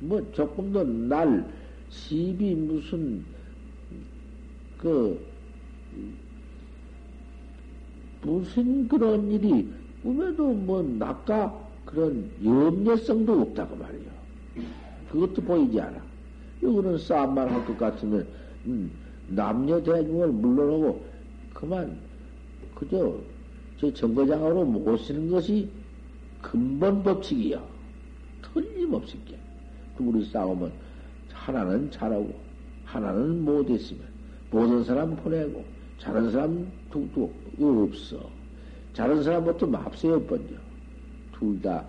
뭐 0.00 0.32
조금 0.32 0.72
더 0.72 0.82
날 0.84 1.44
시비 1.90 2.54
무슨 2.54 3.24
그 4.78 5.20
무슨 8.22 8.86
그런 8.88 9.30
일이 9.30 9.68
꿈에도 10.02 10.52
뭐 10.52 10.82
낙가 10.82 11.68
그런 11.84 12.30
염려성도 12.44 13.40
없다고 13.40 13.76
말이요. 13.76 14.10
그것도 15.10 15.42
보이지 15.42 15.80
않아. 15.80 16.09
이거는 16.62 16.98
싸움만 16.98 17.48
할 17.48 17.64
것 17.64 17.76
같으면 17.78 18.26
음, 18.66 18.90
남녀 19.28 19.82
대중을 19.82 20.28
물러나고 20.28 21.04
그만 21.54 21.98
그저 22.74 23.18
저 23.78 23.92
정거장으로 23.92 24.64
모시는 24.64 25.30
것이 25.30 25.68
근본 26.42 27.02
법칙이야. 27.02 27.62
틀림없이 28.42 29.18
게. 29.24 29.38
둘이 29.96 30.24
싸우면 30.26 30.72
하나는 31.32 31.90
잘하고 31.90 32.34
하나는 32.84 33.44
못했으면 33.44 34.02
모든 34.50 34.82
사람 34.84 35.14
보내고 35.16 35.64
잘하는 35.98 36.30
사람 36.30 36.70
툭툭 36.90 37.32
없어. 37.60 38.30
잘하는 38.94 39.22
사람부터 39.22 39.66
맙세요 39.66 40.22
번져. 40.26 40.54
둘 41.32 41.60
다, 41.62 41.86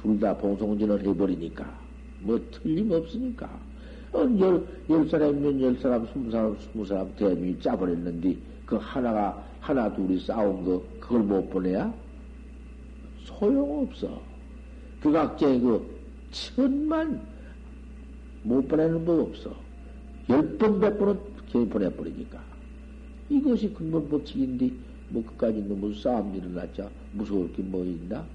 둘 0.00 0.18
다 0.20 0.36
봉송진을 0.36 1.04
해버리니까. 1.06 1.80
뭐 2.20 2.38
틀림없으니까. 2.50 3.71
어, 4.14 4.18
열, 4.38 4.66
열 4.88 5.08
사람이면 5.08 5.60
열 5.60 5.78
사람, 5.80 6.06
스무 6.06 6.30
사람, 6.30 6.56
스무 6.58 6.84
사람 6.84 7.14
대중이 7.16 7.58
짜버렸는데, 7.60 8.38
그 8.64 8.76
하나가, 8.76 9.42
하나, 9.60 9.92
둘이 9.92 10.20
싸운 10.20 10.64
거, 10.64 10.86
그걸 11.00 11.22
못 11.22 11.48
보내야? 11.50 11.94
소용없어. 13.16 14.26
그 15.00 15.12
각자의 15.12 15.60
그, 15.60 16.02
천만 16.30 17.26
못 18.42 18.66
보내는 18.68 19.04
법 19.04 19.20
없어. 19.20 19.64
열 20.28 20.58
번, 20.58 20.80
백 20.80 20.98
번은 20.98 21.20
걔 21.46 21.64
보내버리니까. 21.68 22.44
이것이 23.28 23.72
근본 23.74 24.08
법칙인데, 24.08 24.76
뭐, 25.08 25.24
그까지 25.24 25.62
너무 25.62 25.94
싸움 25.94 26.34
일어났자, 26.34 26.92
무서울 27.12 27.52
게 27.52 27.62
뭐 27.62 27.84
있나? 27.84 28.30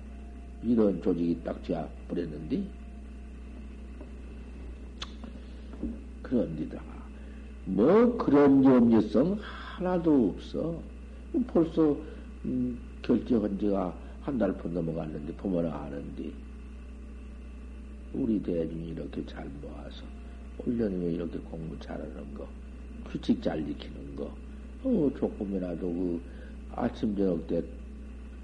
이런 0.62 1.02
조직이 1.02 1.42
딱 1.44 1.62
되어 1.64 1.90
버렸는데, 2.08 2.70
그런데다가, 6.28 7.10
뭐, 7.66 8.18
그런 8.18 8.64
염려성 8.64 9.38
하나도 9.42 10.30
없어. 10.36 10.84
벌써, 11.48 12.02
음, 12.46 12.80
결정한 13.02 13.58
지가 13.60 13.98
한달번 14.22 14.74
넘어갔는데, 14.74 15.34
부모는 15.36 15.72
아는데, 15.72 16.34
우리 18.14 18.42
대중이 18.42 18.90
이렇게 18.90 19.26
잘 19.26 19.48
모아서, 19.50 20.06
훈련이면 20.60 21.12
이렇게 21.12 21.40
공부 21.40 21.78
잘하는 21.80 22.34
거, 22.34 22.52
규칙 23.06 23.42
잘 23.42 23.66
지키는 23.66 24.16
거, 24.16 24.38
어, 24.84 25.10
조금이라도 25.18 25.94
그 25.94 26.30
아침, 26.70 27.16
저녁 27.16 27.48
때 27.48 27.64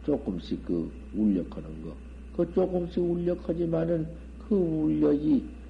조금씩 0.04 0.64
그 0.66 0.92
울력하는 1.14 1.82
거, 1.82 1.98
그 2.32 2.52
조금씩 2.54 3.00
울력하지만은 3.04 4.08
그 4.38 4.56
울력이 4.56 5.63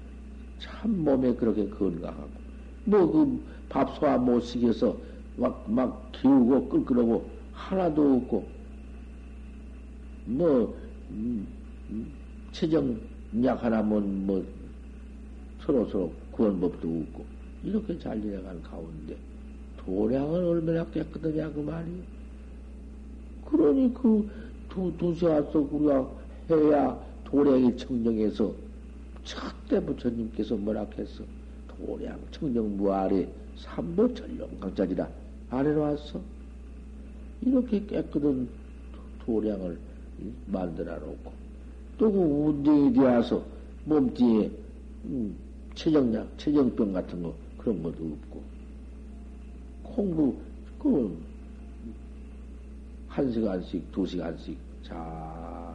참 0.64 1.04
몸에 1.04 1.34
그렇게 1.34 1.68
건강하고, 1.68 2.40
뭐 2.84 3.10
그 3.10 3.44
밥 3.68 3.96
소화 3.98 4.18
못 4.18 4.40
시켜서 4.40 5.00
막, 5.36 5.64
막 5.70 6.12
기우고 6.12 6.68
끌끌하고 6.68 7.32
하나도 7.52 8.14
없고, 8.16 8.54
뭐, 10.24 10.76
음, 11.10 11.46
음, 11.90 12.18
체정 12.52 13.00
약 13.44 13.62
하나면 13.62 14.26
뭐 14.26 14.44
서로 15.58 15.86
서로 15.86 16.22
구원법도 16.30 16.88
없고, 17.00 17.28
이렇게 17.62 17.98
잘 17.98 18.20
지내가는 18.20 18.62
가운데, 18.62 19.20
도량은 19.76 20.44
얼마나 20.46 20.88
깨끗하냐, 20.90 21.52
그 21.52 21.60
말이요. 21.60 22.04
그러니 23.42 23.92
그 23.94 24.28
두, 24.68 24.96
두세 24.96 25.26
와서 25.26 25.60
우리가 25.60 26.10
해야 26.50 27.00
도량이 27.24 27.76
청정해서 27.76 28.56
첫때 29.24 29.80
부처님께서 29.84 30.56
뭐라 30.56 30.86
했어? 30.98 31.24
도량 31.68 32.18
청정무 32.30 32.92
아래 32.92 33.26
삼보 33.56 34.14
전룡강자지라 34.14 35.08
아래로 35.50 35.80
왔어. 35.80 36.20
이렇게 37.42 37.84
깨끗한 37.86 38.48
도량을 39.24 39.78
만들어 40.46 40.98
놓고 40.98 41.32
또 41.98 42.10
그 42.10 42.18
운동이 42.18 42.92
되어서 42.92 43.44
몸띠에 43.84 44.50
음, 45.04 45.36
체정약, 45.74 46.38
체정병 46.38 46.92
같은 46.92 47.22
거 47.22 47.34
그런 47.58 47.82
것도 47.82 48.04
없고 48.04 48.42
공부 49.82 50.36
그 50.78 51.34
한 53.14 53.30
시간씩 53.30 53.92
두 53.92 54.04
시간씩 54.04 54.58
잘 54.82 54.96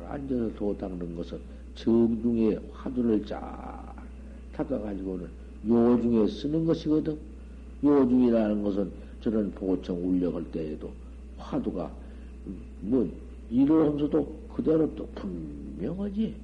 앉아서 0.09 0.53
도 0.55 0.77
닦는 0.77 1.15
것은 1.15 1.39
정중에 1.79 2.59
화두를 2.73 3.25
잘 3.25 3.39
닦아가지고는 4.53 5.27
요중에 5.67 6.27
쓰는 6.27 6.65
것이거든. 6.65 7.17
요중이라는 7.83 8.63
것은 8.63 8.91
저는 9.21 9.51
보청 9.51 9.97
울력할 9.97 10.43
때에도 10.51 10.91
화두가 11.37 11.89
뭐 12.81 13.09
일을 13.49 13.85
하면서도 13.85 14.39
그대로 14.53 14.93
또 14.95 15.07
분명하지. 15.15 16.35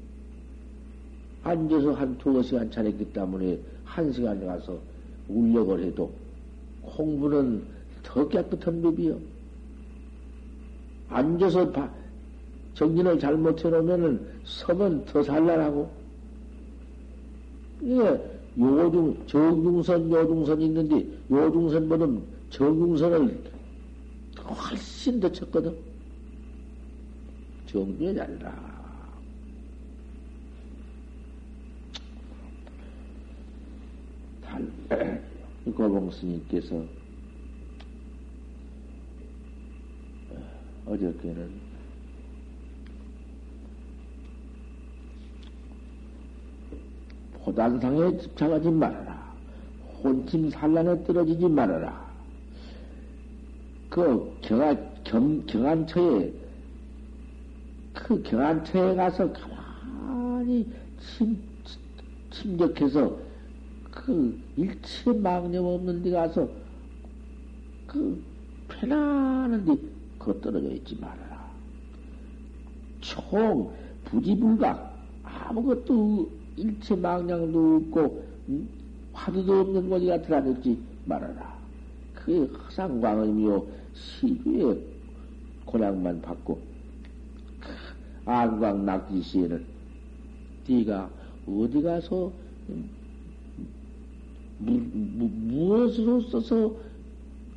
앉아서 1.43 1.93
한 1.93 2.17
두어 2.17 2.41
시간 2.41 2.71
차렸기 2.71 3.05
때문에 3.11 3.59
한 3.83 4.11
시간 4.11 4.43
가서 4.45 4.79
울력을 5.27 5.83
해도 5.83 6.11
공부는 6.81 7.63
더 8.03 8.27
깨끗한 8.27 8.81
법이요. 8.81 9.19
앉아서 11.09 11.71
바, 11.71 11.91
정진을 12.75 13.17
잘못 13.19 13.63
해놓으면은 13.63 14.41
서면 14.43 15.03
더 15.05 15.23
산란하고. 15.23 15.89
이게 17.81 18.01
요중, 18.57 19.25
정중선, 19.27 20.11
요중선 20.11 20.61
있는데 20.61 21.07
요중선보다 21.31 22.07
정중선을 22.49 23.43
훨씬 24.37 25.19
더 25.19 25.31
쳤거든. 25.31 25.75
정중에 27.65 28.13
잘라. 28.13 28.75
달, 34.41 34.67
고봉 35.65 36.11
스님께서 36.11 36.85
어저께는 40.85 41.64
호단상에 47.45 48.17
집착하지 48.17 48.69
말아라. 48.71 49.33
혼침 50.03 50.49
산란에 50.49 51.03
떨어지지 51.03 51.47
말아라. 51.47 52.05
그 53.89 54.35
경한, 54.41 55.03
경, 55.03 55.45
경한처에, 55.45 56.33
그 57.93 58.21
경한처에 58.23 58.95
가서 58.95 59.31
가만히 59.31 60.67
침, 60.99 61.37
침적해서 62.31 63.17
그 63.91 64.37
일체 64.57 65.13
망념 65.13 65.65
없는 65.65 66.03
데 66.03 66.11
가서 66.11 66.49
그 67.87 68.21
편안한 68.67 69.65
데 69.65 69.75
그거 70.19 70.33
떨어져 70.41 70.69
있지 70.71 70.97
말아라. 70.99 71.45
총 72.99 73.71
부지불각 74.03 74.97
아무것도 75.23 76.44
일체 76.57 76.95
망량도 76.95 77.75
없고 77.75 78.23
음? 78.49 78.69
화두도 79.13 79.61
없는 79.61 79.89
곳이가 79.89 80.21
드러냈지 80.21 80.77
말아라. 81.05 81.57
그게 82.13 82.39
허상광음이요 82.39 83.65
시주의 83.93 84.81
고향만 85.65 86.21
받고 86.21 86.59
안광 88.25 88.85
낙지 88.85 89.21
시에는 89.21 89.65
네가 90.67 91.09
어디 91.47 91.81
가서 91.81 92.31
무, 94.57 94.71
무, 94.71 95.29
무엇으로 95.29 96.21
써서 96.21 96.75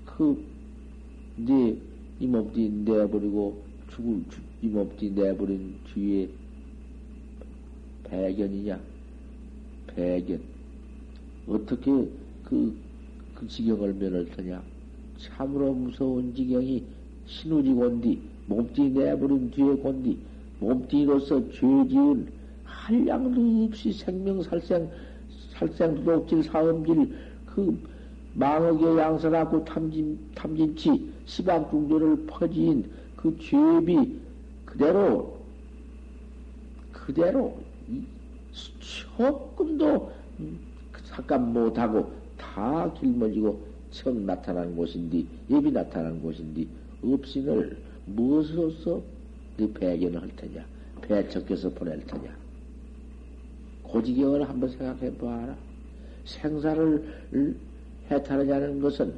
그네 0.05 1.77
이몸띠 2.21 2.69
내버리고 2.85 3.63
죽을 3.91 4.23
이 4.61 4.67
몸띠 4.67 5.11
내버린 5.13 5.77
뒤에 5.95 6.29
배견이냐 8.05 8.79
배견 9.99 10.41
어떻게 11.49 11.91
그, 12.45 12.77
그 13.35 13.49
지경을 13.49 13.95
면할 13.95 14.27
터냐. 14.31 14.63
참으로 15.19 15.75
무서운 15.75 16.33
지경이 16.33 16.85
신우지 17.27 17.73
곤디 17.75 18.21
몸띠 18.47 18.91
내버린 18.91 19.51
뒤에 19.51 19.75
곤디 19.75 20.17
몸띠로서 20.61 21.51
죄 21.51 21.67
지은 21.89 22.31
한량도 22.63 23.65
없이 23.65 23.93
생명 23.93 24.41
살생 24.41 24.89
살생도둑질 25.59 26.45
사음질 26.45 27.13
그 27.47 27.77
망억의 28.35 28.99
양설하고 28.99 29.65
탐진 29.65 30.17
탐진치 30.37 31.11
시방중조를 31.27 32.27
퍼진 32.27 32.89
그 33.17 33.37
죄비 33.41 34.17
그대로 34.65 35.39
그대로 36.93 37.68
조금도 39.17 40.13
삭감 41.05 41.53
못하고 41.53 42.13
다 42.37 42.93
길머지고 42.95 43.67
청 43.91 44.27
나타난 44.27 44.77
곳인데 44.77 45.25
예비 45.51 45.73
나타난 45.73 46.21
곳인데 46.21 46.67
업신을 47.03 47.77
무엇으로서 48.07 49.03
네 49.57 49.73
배견을 49.73 50.21
할 50.21 50.29
테냐 50.37 50.65
배척해서 51.03 51.71
보낼 51.71 52.05
테냐. 52.07 52.37
고지경을 53.83 54.49
한번 54.49 54.69
생각해 54.71 55.17
봐라. 55.17 55.57
생사를 56.25 57.59
해탈하자는 58.11 58.81
것은 58.81 59.15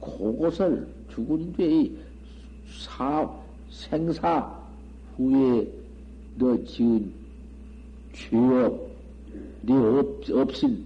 그것을 0.00 0.86
죽은 1.10 1.52
뒤에 1.54 1.90
사, 2.84 3.28
생사 3.70 4.62
후에 5.16 5.66
너 6.36 6.64
지은 6.64 7.12
죄업, 8.16 8.90
네 9.62 9.74
업, 9.74 10.30
없인 10.30 10.84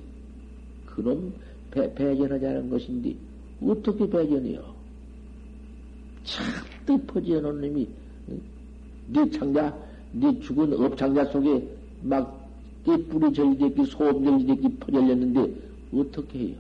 그놈 0.86 1.32
배, 1.70 1.92
배견하자는 1.94 2.68
것인데 2.70 3.14
어떻게 3.62 4.08
배견이요? 4.08 4.62
잔뜩 6.24 7.06
퍼지어놓은 7.06 7.60
놈이 7.60 7.88
네 9.08 9.30
창자, 9.30 9.76
네 10.12 10.38
죽은 10.40 10.72
업창자 10.74 11.24
속에 11.26 11.66
막네 12.02 13.04
뿌리 13.08 13.32
절리대기 13.32 13.84
소음 13.86 14.24
절리대기 14.24 14.76
퍼졌렸는데 14.76 15.54
어떻게 15.94 16.38
해요? 16.38 16.56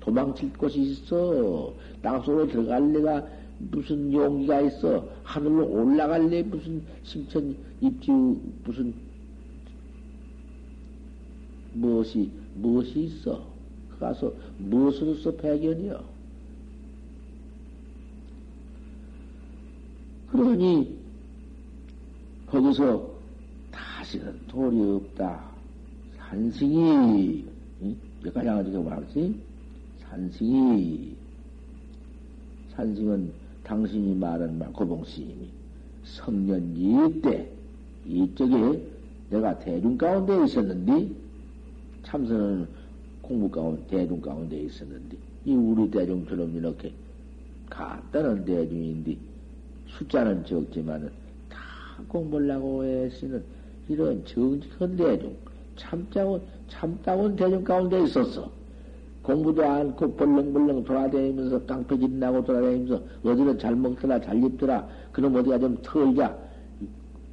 도망칠 0.00 0.52
곳이 0.54 0.80
있어. 0.80 1.72
땅속으로 2.02 2.48
들어갈래가 2.48 3.26
무슨 3.70 4.12
용기가 4.12 4.60
있어. 4.62 5.06
하늘로 5.22 5.70
올라갈 5.70 6.28
래 6.28 6.42
무슨 6.42 6.82
심천 7.04 7.54
입지 7.80 8.10
무슨 8.64 8.94
무엇이 11.72 12.30
무엇이 12.54 13.04
있어. 13.04 13.46
가서 13.98 14.32
무엇으로서 14.58 15.34
배견이여. 15.36 16.02
그러니 20.30 20.96
거기서 22.46 23.10
다시는 23.70 24.40
돌이 24.48 24.80
없다. 24.80 25.50
산승이 26.18 27.44
응? 27.82 27.96
여기까지 28.24 28.46
가지고 28.46 28.82
말지 28.84 29.40
산승이 30.02 31.16
산승은 32.74 33.32
당신이 33.64 34.14
말한 34.16 34.58
말 34.58 34.72
고봉스님이 34.72 35.48
성년 36.04 36.74
이때 36.76 37.48
이쪽에 38.06 38.82
내가 39.30 39.58
대중 39.58 39.96
가운데 39.96 40.44
있었는데 40.44 41.10
참선은 42.10 42.66
공부 43.22 43.48
가운데 43.48 43.86
대중 43.86 44.20
가운데 44.20 44.58
있었는데 44.58 45.16
이 45.44 45.54
우리 45.54 45.88
대중처럼 45.88 46.56
이렇게 46.56 46.92
간단한 47.70 48.44
대중인데 48.44 49.16
숫자는 49.86 50.44
적지만은 50.44 51.08
다 51.48 51.60
공부를 52.08 52.50
하고 52.50 52.84
애쓰는 52.84 53.44
이런 53.88 54.24
정직한 54.24 54.96
대중 54.96 55.36
참자고 55.76 56.40
참다운 56.68 57.36
대중 57.36 57.62
가운데 57.62 58.02
있었어. 58.02 58.50
공부도 59.22 59.64
않고 59.64 60.16
벌렁벌렁 60.16 60.82
돌아다니면서 60.82 61.64
깡패짓 61.64 62.10
나고 62.10 62.44
돌아다니면서 62.44 63.00
어디는 63.22 63.58
잘 63.58 63.76
먹더라 63.76 64.20
잘 64.20 64.42
입더라 64.42 64.88
그럼 65.12 65.36
어디가 65.36 65.58
좀 65.60 65.78
털자 65.82 66.36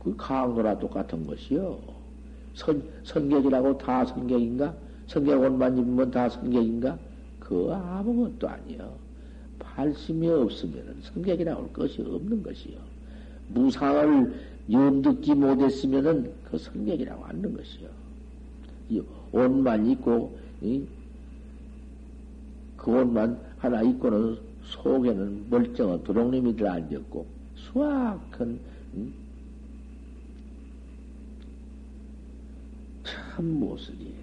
그 0.03 0.13
강도라 0.15 0.78
똑같은 0.78 1.25
것이요 1.25 1.97
선, 2.58 2.82
선객이라고 3.03 3.78
다 3.78 4.03
선객인가 4.03 4.74
선객 5.05 5.39
옷만 5.39 5.78
입으면 5.78 6.10
다 6.10 6.28
선객인가 6.28 6.97
그 7.39 7.72
아무것도 7.72 8.49
아니요 8.49 8.91
발심이 9.60 10.28
없으면 10.28 10.97
선객이라고 11.03 11.62
할 11.62 11.74
것이 11.74 12.01
없는 12.01 12.41
것이요 12.41 12.80
무상을 13.49 14.34
염듣지 14.72 15.36
못했으면은 15.36 16.34
그 16.49 16.58
선객이라고 16.58 17.24
하는 17.24 17.55
것이요 17.55 17.89
옷만 19.32 19.86
입고 19.91 20.36
이? 20.62 20.84
그 22.76 22.91
옷만 22.91 23.39
하나 23.60 23.84
입고는 23.84 24.36
속에는 24.64 25.45
멀쩡한 25.51 26.03
도롱님이들 26.03 26.68
앉았고 26.68 27.26
수확한 27.55 28.60
음? 28.95 29.26
참 33.38 33.59
모습이 33.59 34.15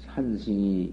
산승이 0.00 0.90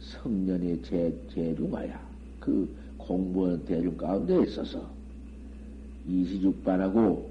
성년의 0.00 0.82
제, 0.82 1.16
제중하야. 1.32 2.04
그 2.40 2.68
공부하는 2.98 3.64
대중 3.64 3.96
가운데 3.96 4.42
있어서 4.42 4.90
이시죽반하고 6.08 7.30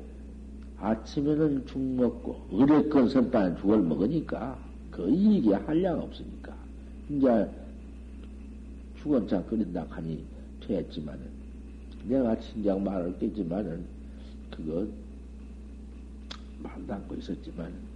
아침에는 0.77 1.65
죽 1.65 1.77
먹고 1.77 2.39
어렵건 2.53 3.09
선반은 3.09 3.57
죽을 3.57 3.82
먹으니까 3.82 4.57
그 4.91 5.09
이익이 5.09 5.51
한량 5.51 5.99
없으니까. 5.99 6.55
이제 7.09 7.49
죽은차 9.01 9.43
끓인다 9.43 9.88
하니 9.89 10.23
되었지만은 10.61 11.19
내가 12.07 12.39
친정 12.39 12.82
말을 12.86 13.19
깼지만은 13.19 13.84
그거 14.49 14.88
말도 16.63 16.93
않고 16.93 17.15
있었지만 17.15 17.89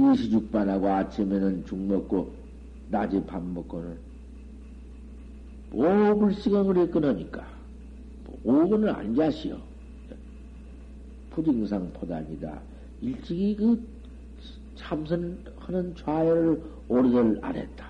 이시죽반하고 0.00 0.88
아침에는 0.88 1.64
죽 1.66 1.78
먹고 1.78 2.32
낮에 2.88 3.24
밥 3.26 3.42
먹고는 3.42 3.98
오불시간을 5.72 6.76
했거니까 6.78 7.46
오분을 8.42 8.88
안 8.88 9.14
자시오. 9.14 9.58
부등상 11.30 11.92
포단이다. 11.92 12.60
일찍이 13.00 13.54
그 13.56 13.80
참선하는 14.74 15.94
좌열을 15.96 16.60
오래들 16.88 17.38
안 17.42 17.54
했다. 17.54 17.86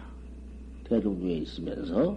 대중 0.84 1.18
중에 1.20 1.34
있으면서 1.34 2.16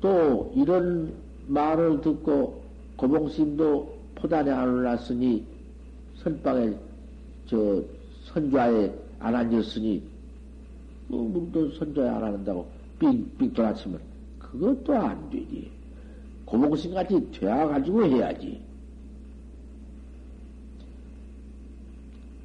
또 0.00 0.52
이런 0.54 1.12
말을 1.46 2.00
듣고 2.00 2.62
고봉심도 2.96 3.98
포단에 4.14 4.50
안 4.50 4.68
올랐으니 4.68 5.44
선방에 6.16 6.74
저 7.46 7.82
선좌에 8.24 8.92
안 9.18 9.34
앉았으니 9.34 10.02
뭐또 11.08 11.70
선좌에 11.72 12.08
안 12.08 12.24
앉는다고 12.24 12.66
삑삑 12.98 13.54
돌아치면 13.54 14.00
그것도 14.38 14.94
안 14.96 15.30
되지. 15.30 15.70
고봉심 16.44 16.94
같이 16.94 17.30
되어가지고 17.32 18.04
해야지. 18.04 18.60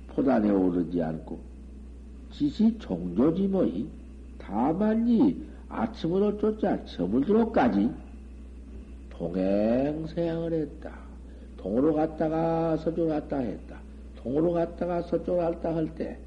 포단에 0.08 0.50
오르지 0.50 1.02
않고 1.02 1.40
지시 2.32 2.76
종조지 2.80 3.48
뭐이 3.48 3.86
다만이 4.40 5.46
아침으로 5.70 6.38
쫓아 6.40 6.84
저물도록까지 6.86 7.90
동행서양을 9.10 10.54
했다. 10.54 10.98
동으로 11.58 11.94
갔다가 11.94 12.78
서쪽으로 12.78 13.10
갔다 13.10 13.38
했다. 13.38 13.67
동으로 14.28 14.52
갔다가 14.52 15.02
서쪽으로 15.04 15.38
갔다 15.38 15.74
할 15.76 15.88
때 15.96 16.18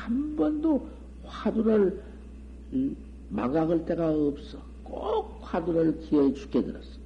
한 0.00 0.36
번도 0.36 0.86
화두를 1.24 2.00
망각할 3.28 3.84
때가 3.84 4.10
없어. 4.10 4.58
꼭 4.84 5.38
화두를 5.42 5.98
기어이 6.00 6.34
죽게 6.34 6.62
들었어. 6.62 6.98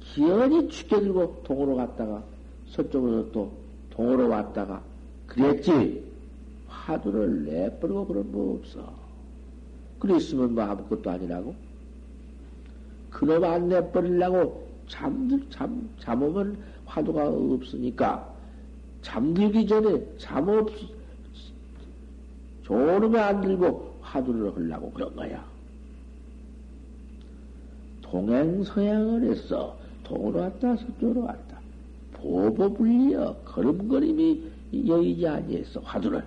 기어이 0.00 0.68
죽게 0.68 1.00
들고 1.00 1.42
동으로 1.44 1.76
갔다가 1.76 2.22
서쪽으로 2.68 3.32
또 3.32 3.50
동으로 3.90 4.28
왔다가 4.28 4.82
그랬지. 5.26 6.04
화두를 6.68 7.44
내버리고 7.44 8.06
그런 8.06 8.32
거 8.32 8.58
없어. 8.60 8.92
그랬으면 9.98 10.54
뭐 10.54 10.64
아무것도 10.64 11.08
아니라고? 11.10 11.54
그놈 13.10 13.44
안 13.44 13.68
내버리려고 13.68 14.66
잠들, 14.88 15.42
잠, 15.50 15.88
잠오면 16.00 16.58
화두가 16.86 17.28
없으니까 17.28 18.31
잠들기 19.02 19.66
전에 19.66 20.00
잠 20.18 20.48
없, 20.48 20.70
좋은 22.62 23.02
음안 23.02 23.40
들고 23.40 23.96
화두를 24.00 24.54
하려고 24.54 24.90
그런 24.92 25.14
거야. 25.14 25.44
동행 28.00 28.62
서양을 28.62 29.24
했어. 29.24 29.76
동으로 30.04 30.40
왔다, 30.40 30.76
서쪽으로 30.76 31.24
왔다. 31.24 31.58
보보불리여 32.14 33.42
걸음걸음이 33.44 34.50
여의지 34.86 35.26
아니했어, 35.26 35.80
화두를. 35.80 36.24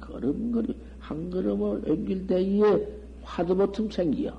걸음걸음, 0.00 0.74
한 0.98 1.30
걸음을 1.30 1.88
옮길 1.88 2.26
때에 2.26 2.60
화두 3.22 3.56
버틈 3.56 3.90
챙겨. 3.90 4.32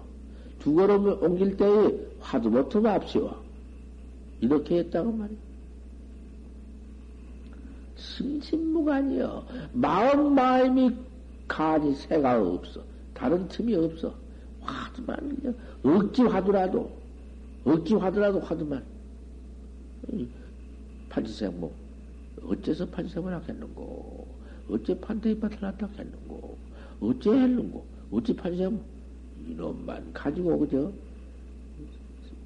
두 0.60 0.74
걸음을 0.74 1.24
옮길 1.24 1.56
때에 1.56 1.94
화두 2.20 2.52
버틈 2.52 2.86
앞세워. 2.86 3.42
이렇게 4.42 4.80
했다고 4.80 5.12
말이야. 5.12 5.49
심심무간이여. 8.00 9.46
마음, 9.74 10.34
마음이 10.34 10.96
간이 11.48 11.96
새가 11.96 12.42
없어. 12.42 12.84
다른 13.14 13.48
틈이 13.48 13.76
없어. 13.76 14.14
화두만, 14.62 15.56
억지 15.84 16.24
화두라도, 16.24 16.92
억지 17.66 17.96
화두라도 17.96 18.40
화두만. 18.40 18.84
판지생 21.10 21.60
뭐, 21.60 21.74
어째서 22.44 22.86
판지생을 22.88 23.34
하겠는고? 23.34 24.28
어째 24.70 25.00
판테이파트를 25.00 25.74
했는고? 25.98 26.58
어째 27.02 27.32
했는고? 27.32 27.86
어째 28.12 28.36
판지생 28.36 28.80
이놈만 29.48 30.14
가지고, 30.14 30.60
그죠? 30.60 30.94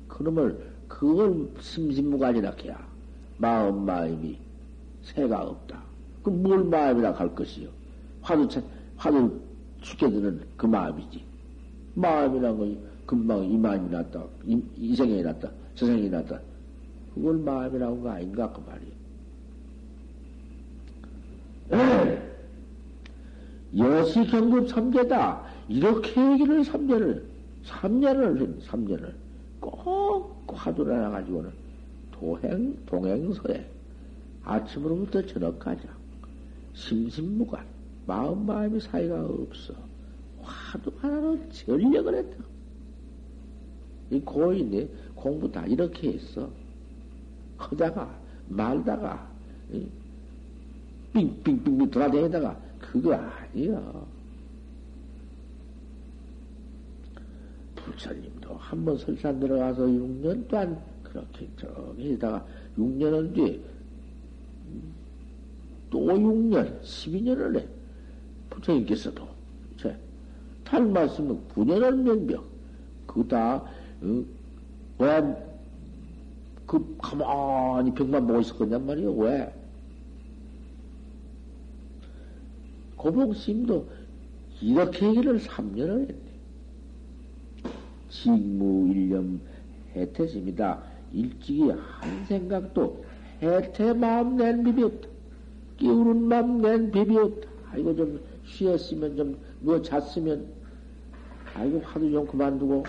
그놈을, 0.08 0.72
그걸 0.88 1.50
심심무간이라 1.60 2.52
해야. 2.64 2.88
마음, 3.38 3.86
마음이 3.86 4.40
새가 5.04 5.44
없다. 5.44 5.82
그럼 6.24 6.44
뭘 6.44 6.64
마음이라 6.64 7.12
할 7.12 7.36
것이요? 7.36 7.70
화두, 8.22 8.48
화두 8.96 9.40
죽게 9.82 10.10
되는 10.10 10.42
그 10.56 10.66
마음이지. 10.66 11.24
마음이란 11.96 12.58
건 12.58 12.78
금방 13.06 13.44
이만이 13.44 13.90
났다, 13.90 14.24
이, 14.46 14.62
이생이 14.78 15.22
났다, 15.22 15.50
저생이 15.76 16.10
났다. 16.10 16.40
그걸 17.14 17.38
마음이라고 17.38 17.96
한거 17.96 18.10
아닌가, 18.10 18.52
그 18.52 18.62
말이에요. 18.70 18.94
여시 23.78 24.26
경급 24.28 24.70
삼재다. 24.70 25.44
이렇게 25.68 26.32
얘기를 26.34 26.64
삼재를, 26.64 27.26
삼재를, 27.64 28.60
삼재를 28.62 29.16
꼭 29.60 30.46
화두를 30.48 31.06
해가지고는 31.06 31.52
도행, 32.12 32.78
동행서에 32.86 33.73
아침으로부터 34.44 35.26
저녁까지 35.26 35.88
심심무관, 36.74 37.66
마음, 38.06 38.46
마음이 38.46 38.80
사이가 38.80 39.26
없어. 39.26 39.74
화두 40.42 40.92
하나로 40.98 41.40
전력을 41.50 42.14
했다. 42.16 42.44
이 44.12 44.20
고인이 44.20 44.90
공부 45.16 45.50
다 45.52 45.66
이렇게 45.66 46.14
했어. 46.14 46.50
하다가, 47.58 48.20
말다가, 48.50 49.32
빙빙빙빙 51.14 51.90
돌아다니다가, 51.92 52.60
그거 52.80 53.14
아니야. 53.14 54.06
부처님도 57.76 58.56
한 58.56 58.84
번 58.86 58.98
설산 58.98 59.40
들어가서 59.40 59.84
6년 59.86 60.48
동안 60.48 60.82
그렇게 61.04 61.48
저기 61.58 62.18
다가 62.18 62.46
6년은 62.78 63.34
뒤에 63.36 63.60
또 65.94 66.00
6년, 66.08 66.82
12년을 66.82 67.60
해. 67.60 67.68
부처님께서도, 68.50 69.28
제, 69.78 69.96
탈 70.64 70.84
말씀은 70.88 71.40
9년을 71.50 71.96
면병. 72.02 72.44
그다, 73.06 73.58
어, 73.58 74.24
왜, 74.98 75.36
그, 76.66 76.98
가만히 77.00 77.94
병만 77.94 78.26
보고 78.26 78.42
있었겠냔 78.42 78.88
말이요. 78.88 79.14
왜? 79.14 79.54
고봉심도 82.96 83.88
이렇게 84.62 85.08
얘기를 85.10 85.38
3년을 85.38 86.10
했네. 86.10 86.16
직무 88.10 88.88
일념 88.92 89.40
해태심이다. 89.96 90.82
일찍이 91.12 91.70
한 91.70 92.26
생각도 92.26 93.06
해태 93.44 93.94
마음 93.94 94.38
낸 94.38 94.64
법이 94.64 94.84
없다. 94.84 95.13
끼우는 95.84 96.30
마음 96.30 96.62
낸 96.62 96.92
법이 96.92 97.18
없다. 97.18 97.50
아이고 97.72 97.94
좀 97.96 98.20
쉬었으면 98.46 99.18
좀 99.18 99.38
누워 99.62 99.82
잤으면. 99.82 100.46
아이고 101.54 101.82
화두 101.84 102.10
좀 102.10 102.26
그만두고 102.26 102.86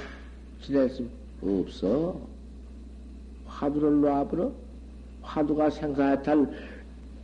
지냈으면 0.62 1.10
없어. 1.42 2.16
화두를 3.46 4.00
놔버려. 4.00 4.52
화두가 5.22 5.70
생사해탈 5.70 6.48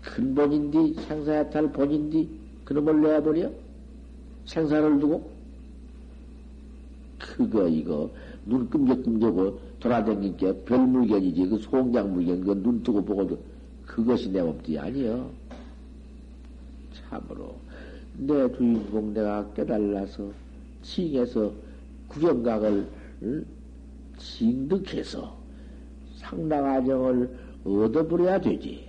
근본인디 0.02 0.94
생사해탈 1.06 1.70
본인디 1.70 2.28
그놈을 2.64 3.00
내버려. 3.02 3.50
생사를 4.46 4.98
두고. 4.98 5.30
그거 7.18 7.68
이거. 7.68 8.10
눈 8.44 8.68
끔적끔적고 8.68 9.60
돌아다니게 9.78 10.64
별물견이지. 10.64 11.46
그 11.46 11.58
송장 11.58 12.12
물견 12.12 12.40
그 12.40 12.54
눈 12.54 12.82
뜨고 12.82 13.04
보고도 13.04 13.38
그것이 13.86 14.30
내 14.30 14.42
몸띠 14.42 14.76
아니여 14.78 15.30
참으로 16.93 17.57
내 18.16 18.51
주인공 18.57 19.12
내가 19.14 19.47
깨달아서 19.55 20.30
칭해서 20.82 21.53
구경각을 22.09 22.86
응? 23.22 23.47
징득해서 24.18 25.36
상당아정을 26.16 27.38
얻어버려야 27.64 28.41
되지. 28.41 28.88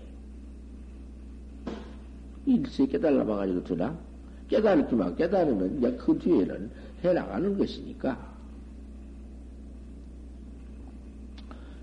일세 2.46 2.86
깨달아봐가지고 2.88 3.64
되나? 3.64 3.98
깨달기만 4.50 5.16
깨달으면 5.16 5.78
이제 5.78 5.92
그 5.94 6.18
뒤에는 6.18 6.70
해나가는 7.04 7.58
것이니까. 7.58 8.32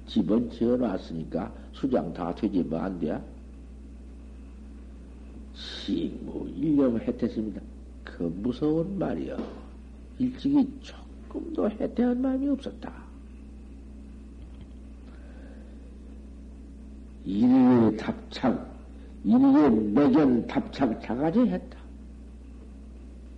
집은 0.06 0.50
지어놨으니까 0.50 1.52
수장 1.72 2.12
다 2.12 2.34
되지 2.34 2.62
뭐 2.62 2.80
안 2.80 2.98
돼? 2.98 3.18
식무 5.88 6.46
일념 6.54 7.00
해태습니다. 7.00 7.60
그 8.04 8.22
무서운 8.42 8.98
말이여. 8.98 9.38
일찍이 10.18 10.68
조금도 10.82 11.70
해태한 11.70 12.20
마음이 12.20 12.48
없었다. 12.50 12.92
일의 17.24 17.96
답착, 17.96 18.66
일의 19.24 19.70
매견 19.70 20.46
답착 20.46 21.00
자가지 21.02 21.40
했다. 21.40 21.78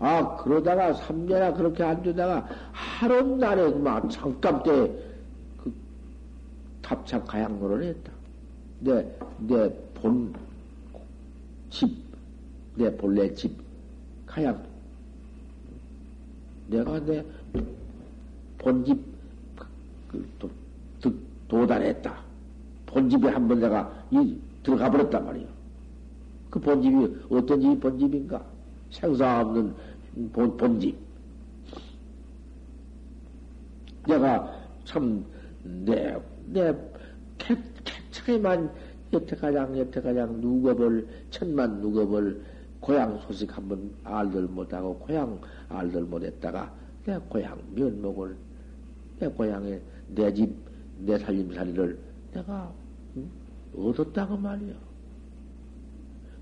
아, 0.00 0.36
그러다가 0.36 0.92
3년이나 0.94 1.54
그렇게 1.54 1.82
안 1.84 2.02
되다가 2.02 2.48
하루 2.72 3.36
날에 3.36 3.70
막 3.74 4.08
잠깐 4.10 4.62
때 4.62 4.90
합착 6.82 7.24
가양로를 7.28 7.84
했다. 7.84 8.10
내, 8.80 9.06
내 9.38 9.70
본 9.94 10.34
집, 11.68 12.09
내 12.74 12.94
본래 12.96 13.32
집, 13.34 13.52
가양. 14.26 14.62
내가 16.68 17.04
내 17.04 17.24
본집, 18.58 18.98
그, 20.08 20.26
도달했다. 21.48 22.16
본집에 22.86 23.28
한번 23.28 23.58
내가 23.58 23.92
이, 24.10 24.38
들어가 24.62 24.90
버렸단 24.90 25.24
말이야. 25.24 25.46
그 26.48 26.60
본집이 26.60 27.26
어떤 27.30 27.60
집이 27.60 27.80
본집인가? 27.80 28.44
생사 28.90 29.40
없는 29.40 29.74
본, 30.32 30.56
본집. 30.56 30.96
내가 34.06 34.56
참, 34.84 35.24
내, 35.62 36.16
내, 36.46 36.74
개, 37.38 37.56
개척에만 37.84 38.70
여태가장, 39.12 39.78
여태가장 39.78 40.40
누거벌, 40.40 41.06
천만 41.30 41.80
누거벌, 41.80 42.40
고향 42.80 43.18
소식 43.20 43.54
한번 43.56 43.90
알들 44.04 44.42
못하고, 44.48 44.96
고향 44.98 45.38
알들 45.68 46.02
못했다가, 46.02 46.72
내 47.04 47.18
고향 47.28 47.58
면목을, 47.74 48.36
내 49.18 49.28
고향에 49.28 49.80
내 50.08 50.32
집, 50.32 50.54
내 50.98 51.18
살림살이를 51.18 51.98
내가, 52.32 52.72
응? 53.16 53.30
얻었다고 53.76 54.36
말이야. 54.36 54.74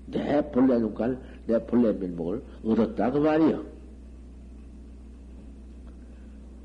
내 0.07 0.51
본래 0.51 0.79
눈깔, 0.79 1.19
내 1.45 1.63
본래 1.65 1.91
면목을 1.93 2.41
얻었다고 2.65 3.19
말이야. 3.19 3.61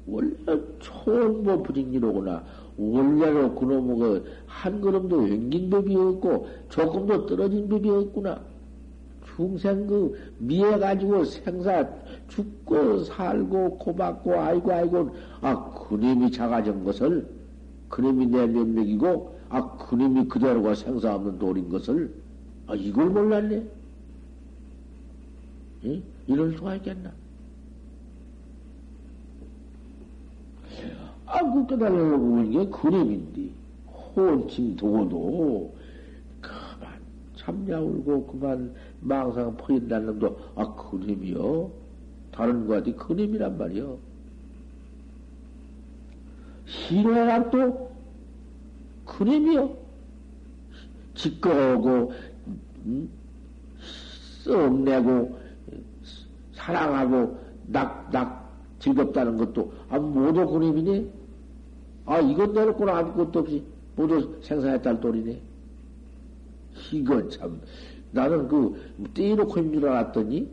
원래 0.07 0.35
뭐 1.43 1.63
부직리로구나. 1.63 2.45
원래로 2.77 3.55
그놈의 3.55 3.97
그한 3.97 4.81
걸음도 4.81 5.27
횡긴 5.27 5.71
법이 5.71 5.95
없고 5.95 6.49
조금도 6.69 7.27
떨어진 7.27 7.69
법이 7.69 7.89
없구나. 7.89 8.54
중생 9.35 9.87
그 9.87 10.19
미해 10.39 10.79
가지고 10.79 11.25
생사 11.25 11.89
죽고 12.29 13.05
살고 13.05 13.79
고받고 13.79 14.41
아이고 14.41 14.73
아이고 14.73 15.17
아 15.41 15.71
그님이 15.89 16.31
작아진 16.31 16.85
것을 16.85 17.27
그님이 17.89 18.27
내 18.27 18.47
면목이고 18.47 19.35
아 19.49 19.77
그님이 19.77 20.29
그대로가 20.29 20.75
생사 20.75 21.15
없는 21.15 21.39
돌인 21.39 21.69
것을 21.69 22.13
아 22.67 22.75
이걸 22.75 23.11
몰랐네. 23.11 23.63
응? 25.85 26.03
이럴 26.27 26.57
수가 26.57 26.77
있겠나? 26.77 27.13
아, 31.27 31.43
그 31.53 31.67
깨달으려고 31.67 32.19
보는 32.19 32.51
게 32.51 32.67
그림인데, 32.67 33.51
혼침 33.87 34.77
도도, 34.77 35.75
그만 36.41 37.01
참냐 37.37 37.81
울고, 37.81 38.27
그만 38.27 38.75
망상 39.05 39.57
퍼인다는 39.57 40.07
놈도, 40.07 40.39
아, 40.57 40.75
그림이요? 40.75 41.71
다른 42.33 42.67
거 42.67 42.75
같이 42.75 42.93
그림이란 42.93 43.59
말이요. 43.59 43.99
신화가 46.67 47.51
또 47.51 47.91
그림이요. 49.05 49.77
짓거하고, 51.15 52.13
음? 52.87 53.11
썩내고, 54.43 55.39
사랑하고, 56.55 57.39
낙, 57.67 58.11
낙, 58.11 58.51
즐겁다는 58.79 59.37
것도, 59.37 59.73
아, 59.91 59.99
모두 59.99 60.47
그림이네? 60.47 61.07
아, 62.07 62.21
이것 62.21 62.53
내놓고는 62.53 62.93
아무것도 62.93 63.41
없이 63.41 63.63
모두 63.97 64.39
생산했다는 64.43 65.01
돌이네. 65.01 65.41
이건 66.93 67.31
참, 67.31 67.61
나는 68.15 68.47
그, 68.47 68.81
떼놓고 69.13 69.59
있는 69.59 69.81
줄 69.81 69.89
알았더니, 69.89 70.49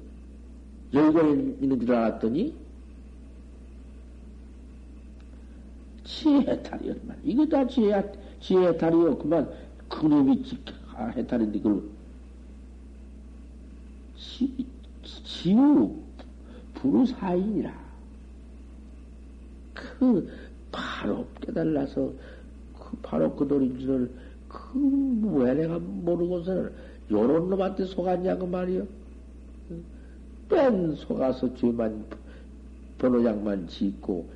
열고 0.94 1.20
있는 1.22 1.80
줄 1.80 1.94
알았더니, 1.94 2.56
지혜 6.04 6.40
해탈이 6.40 6.90
얼마 6.90 7.14
이거 7.24 7.46
다 7.46 7.66
지혜, 7.68 8.04
지혜 8.42 8.70
해탈이요. 8.70 9.18
그만, 9.20 9.48
그놈이 9.88 10.44
아, 10.96 11.06
해탈인데, 11.16 11.60
그걸, 11.60 11.84
지, 14.18 14.66
지우, 15.04 15.96
부르사인이라. 16.74 17.80
그, 19.76 20.28
바로 20.72 21.28
깨달아서 21.42 22.12
그 22.74 22.98
바로 23.02 23.36
그 23.36 23.48
돌인지를 23.48 24.12
그왜 24.48 25.54
내가 25.54 25.80
모르고서는 25.80 26.91
요런 27.12 27.50
놈한테 27.50 27.86
속았냐고 27.86 28.48
말이요. 28.48 28.88
뺀 30.50 30.96
속아서 30.96 31.54
죄만 31.56 32.06
번호장만 32.98 33.68
짓고 33.68 34.28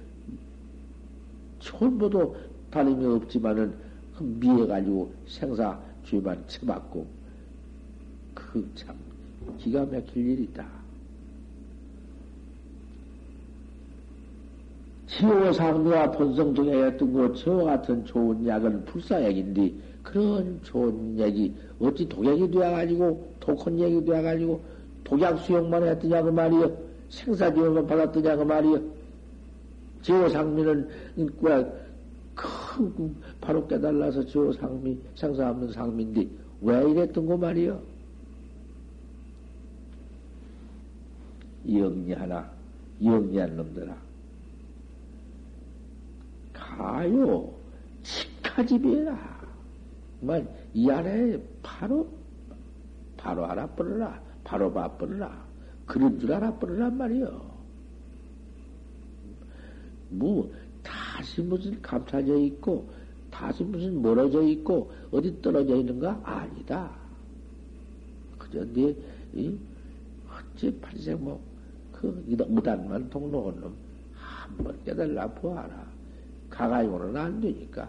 전부도 1.59 2.35
다름이 2.71 3.05
없지만은 3.05 3.73
그 4.17 4.23
미해가지고 4.23 5.11
생사 5.27 5.79
죄만 6.05 6.43
쳐받고 6.47 7.05
그 8.33 8.67
참 8.75 8.95
기가 9.59 9.85
막힐 9.85 10.17
일이다. 10.17 10.65
지호상미와 15.07 16.11
본성중에 16.11 16.83
했던 16.83 17.13
것, 17.13 17.35
저와 17.35 17.77
같은 17.77 18.03
좋은 18.05 18.45
약은 18.45 18.85
불사약인데, 18.85 19.73
그런 20.05 20.59
좋은 20.63 21.19
약이 21.19 21.51
어찌 21.79 22.07
독약이 22.07 22.51
되어가지고, 22.51 23.33
독한 23.39 23.79
약이 23.79 24.05
되어가지고, 24.05 24.61
독약 25.03 25.39
수용만 25.39 25.83
했더냐고 25.83 26.31
말이여. 26.31 26.71
생사지원만 27.09 27.87
받았더냐고 27.87 28.45
말이여. 28.45 28.81
지호상미는, 30.03 30.87
큰, 32.35 33.15
바로 33.41 33.67
깨달아서 33.67 34.25
지호상미, 34.27 34.97
생사 35.15 35.49
없는 35.49 35.73
상미인데, 35.73 36.27
왜 36.61 36.91
이랬던 36.91 37.25
거 37.25 37.35
말이여? 37.35 37.81
영리하나, 41.67 42.47
영리한 43.03 43.57
놈들아. 43.57 43.95
가요. 46.53 47.49
치카집이라. 48.03 49.34
정말 50.25 50.47
이 50.73 50.89
안에 50.89 51.39
바로, 51.61 52.07
바로 53.15 53.45
알아버려라. 53.45 54.19
바로 54.43 54.73
봐버려라. 54.73 55.45
그런 55.85 56.19
줄 56.19 56.33
알아버려란 56.33 56.97
말이요. 56.97 57.55
뭐, 60.09 60.51
다시 60.81 61.41
무슨 61.41 61.79
감춰져 61.79 62.37
있고, 62.37 62.89
다시 63.29 63.63
무슨 63.63 64.01
멀어져 64.01 64.41
있고, 64.41 64.91
어디 65.11 65.39
떨어져 65.43 65.75
있는가? 65.75 66.19
아니다. 66.23 66.91
그저 68.39 68.65
네, 68.73 68.95
이, 69.33 69.55
어째 70.27 70.73
팔생 70.79 71.23
뭐, 71.23 71.39
그, 71.91 72.07
무단만 72.49 73.11
통로한 73.11 73.61
놈, 73.61 73.75
한번 74.13 74.75
깨달라 74.83 75.27
보아라. 75.27 75.85
가가지고는 76.49 77.15
안 77.15 77.39
되니까. 77.39 77.87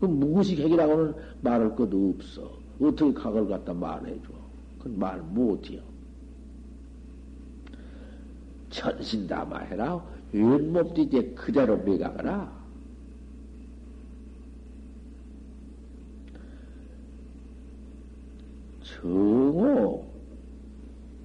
그 0.00 0.06
무구식 0.06 0.58
핵이라고는 0.58 1.14
말할 1.40 1.74
것도 1.74 2.14
없어. 2.16 2.50
어떻게 2.80 3.12
각을 3.12 3.48
갖다 3.48 3.72
말해줘. 3.72 4.28
그건 4.78 4.98
말 4.98 5.20
못해요. 5.22 5.80
천신다마 8.70 9.58
해라. 9.60 10.04
왼몸도 10.32 11.00
이제 11.02 11.22
그대로 11.34 11.78
매가거라. 11.78 12.66
정오, 18.82 20.04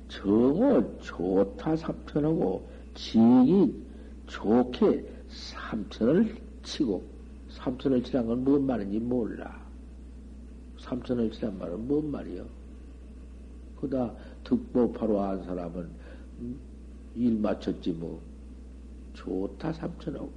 정오 0.08 0.98
좋다 1.00 1.76
삼천하고 1.76 2.70
지익이 2.94 3.74
좋게 4.28 5.06
삼천을 5.28 6.38
치고, 6.64 7.11
삼천을 7.64 8.04
치란 8.04 8.26
건 8.26 8.44
뭔 8.44 8.66
말인지 8.66 9.00
몰라. 9.00 9.62
삼천을 10.80 11.32
치란 11.32 11.58
말은 11.60 11.88
뭔 11.88 12.10
말이요? 12.10 12.46
그다 13.80 14.14
득보 14.44 14.92
바로 14.94 15.20
한 15.20 15.44
사람은 15.44 15.90
음, 16.40 16.60
일 17.16 17.38
맞췄지 17.38 17.92
뭐. 17.92 18.22
좋다 19.14 19.74
삼천하고. 19.74 20.32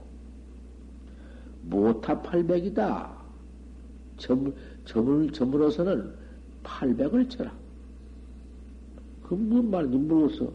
못타 1.62 2.20
팔백이다. 2.20 3.16
점, 4.18 4.54
점을, 4.84 5.32
점으로서는 5.32 6.14
팔백을 6.62 7.28
쳐라. 7.30 7.52
그뭔 9.22 9.70
말인지 9.70 9.96
모르겠어. 9.96 10.52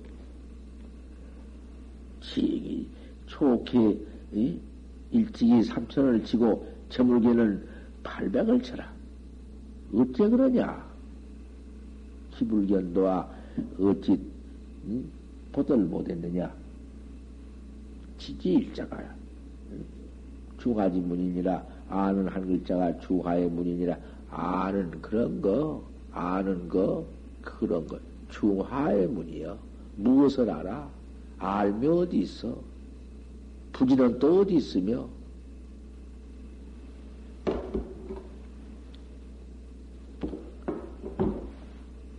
지기 2.21 2.87
좋게 3.25 3.97
이? 4.33 4.59
일찍이 5.11 5.63
삼천을 5.63 6.23
치고 6.23 6.67
저물개는 6.89 7.67
팔백을 8.03 8.61
쳐라. 8.61 8.91
어째 9.93 10.29
그러냐? 10.29 10.89
기불견도와 12.31 13.29
어찌 13.79 14.19
응? 14.87 15.05
보들 15.51 15.77
못했느냐? 15.77 16.53
지지 18.17 18.53
일자가 18.53 19.03
주가지 20.59 20.99
문이니라 20.99 21.65
아는 21.89 22.27
한 22.27 22.45
글자가 22.45 22.99
주하의 22.99 23.49
문이니라 23.49 23.97
아는 24.29 24.91
그런 25.01 25.41
거 25.41 25.83
아는 26.11 26.67
거 26.67 27.05
그런 27.41 27.87
거 27.87 27.97
중하의 28.29 29.07
문이여 29.07 29.57
무엇을 29.95 30.49
알아? 30.49 30.89
알면 31.39 31.91
어디 31.91 32.19
있어? 32.19 32.61
부지는 33.79 34.19
또 34.19 34.41
어디 34.41 34.55
있으며? 34.55 35.07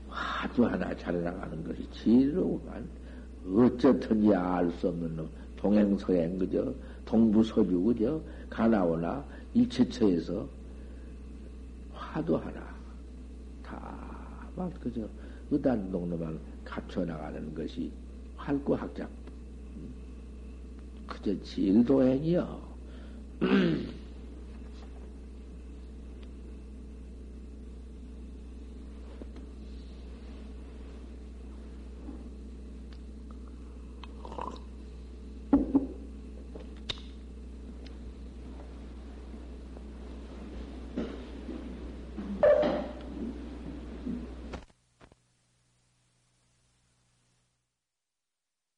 화두 0.09 0.65
하나 0.65 0.97
잘해나가는 0.97 1.63
것이 1.63 1.87
지혜로구만. 1.93 2.89
어쩌든지 3.45 4.35
알 4.35 4.71
수 4.73 4.89
없는 4.89 5.17
놈. 5.17 5.29
동행서행, 5.57 6.39
그저, 6.39 6.73
동부서주, 7.05 7.79
그저, 7.83 8.19
가나오나, 8.49 9.23
일체처에서 9.53 10.49
화두 11.93 12.37
하나. 12.37 12.75
다, 13.63 14.09
막, 14.57 14.73
그저, 14.81 15.07
의단동로만 15.51 16.41
갖춰 16.65 17.05
나가는 17.05 17.55
것이 17.55 17.93
활구학자. 18.37 19.07
그저 21.11 21.39
질도행이여. 21.43 22.71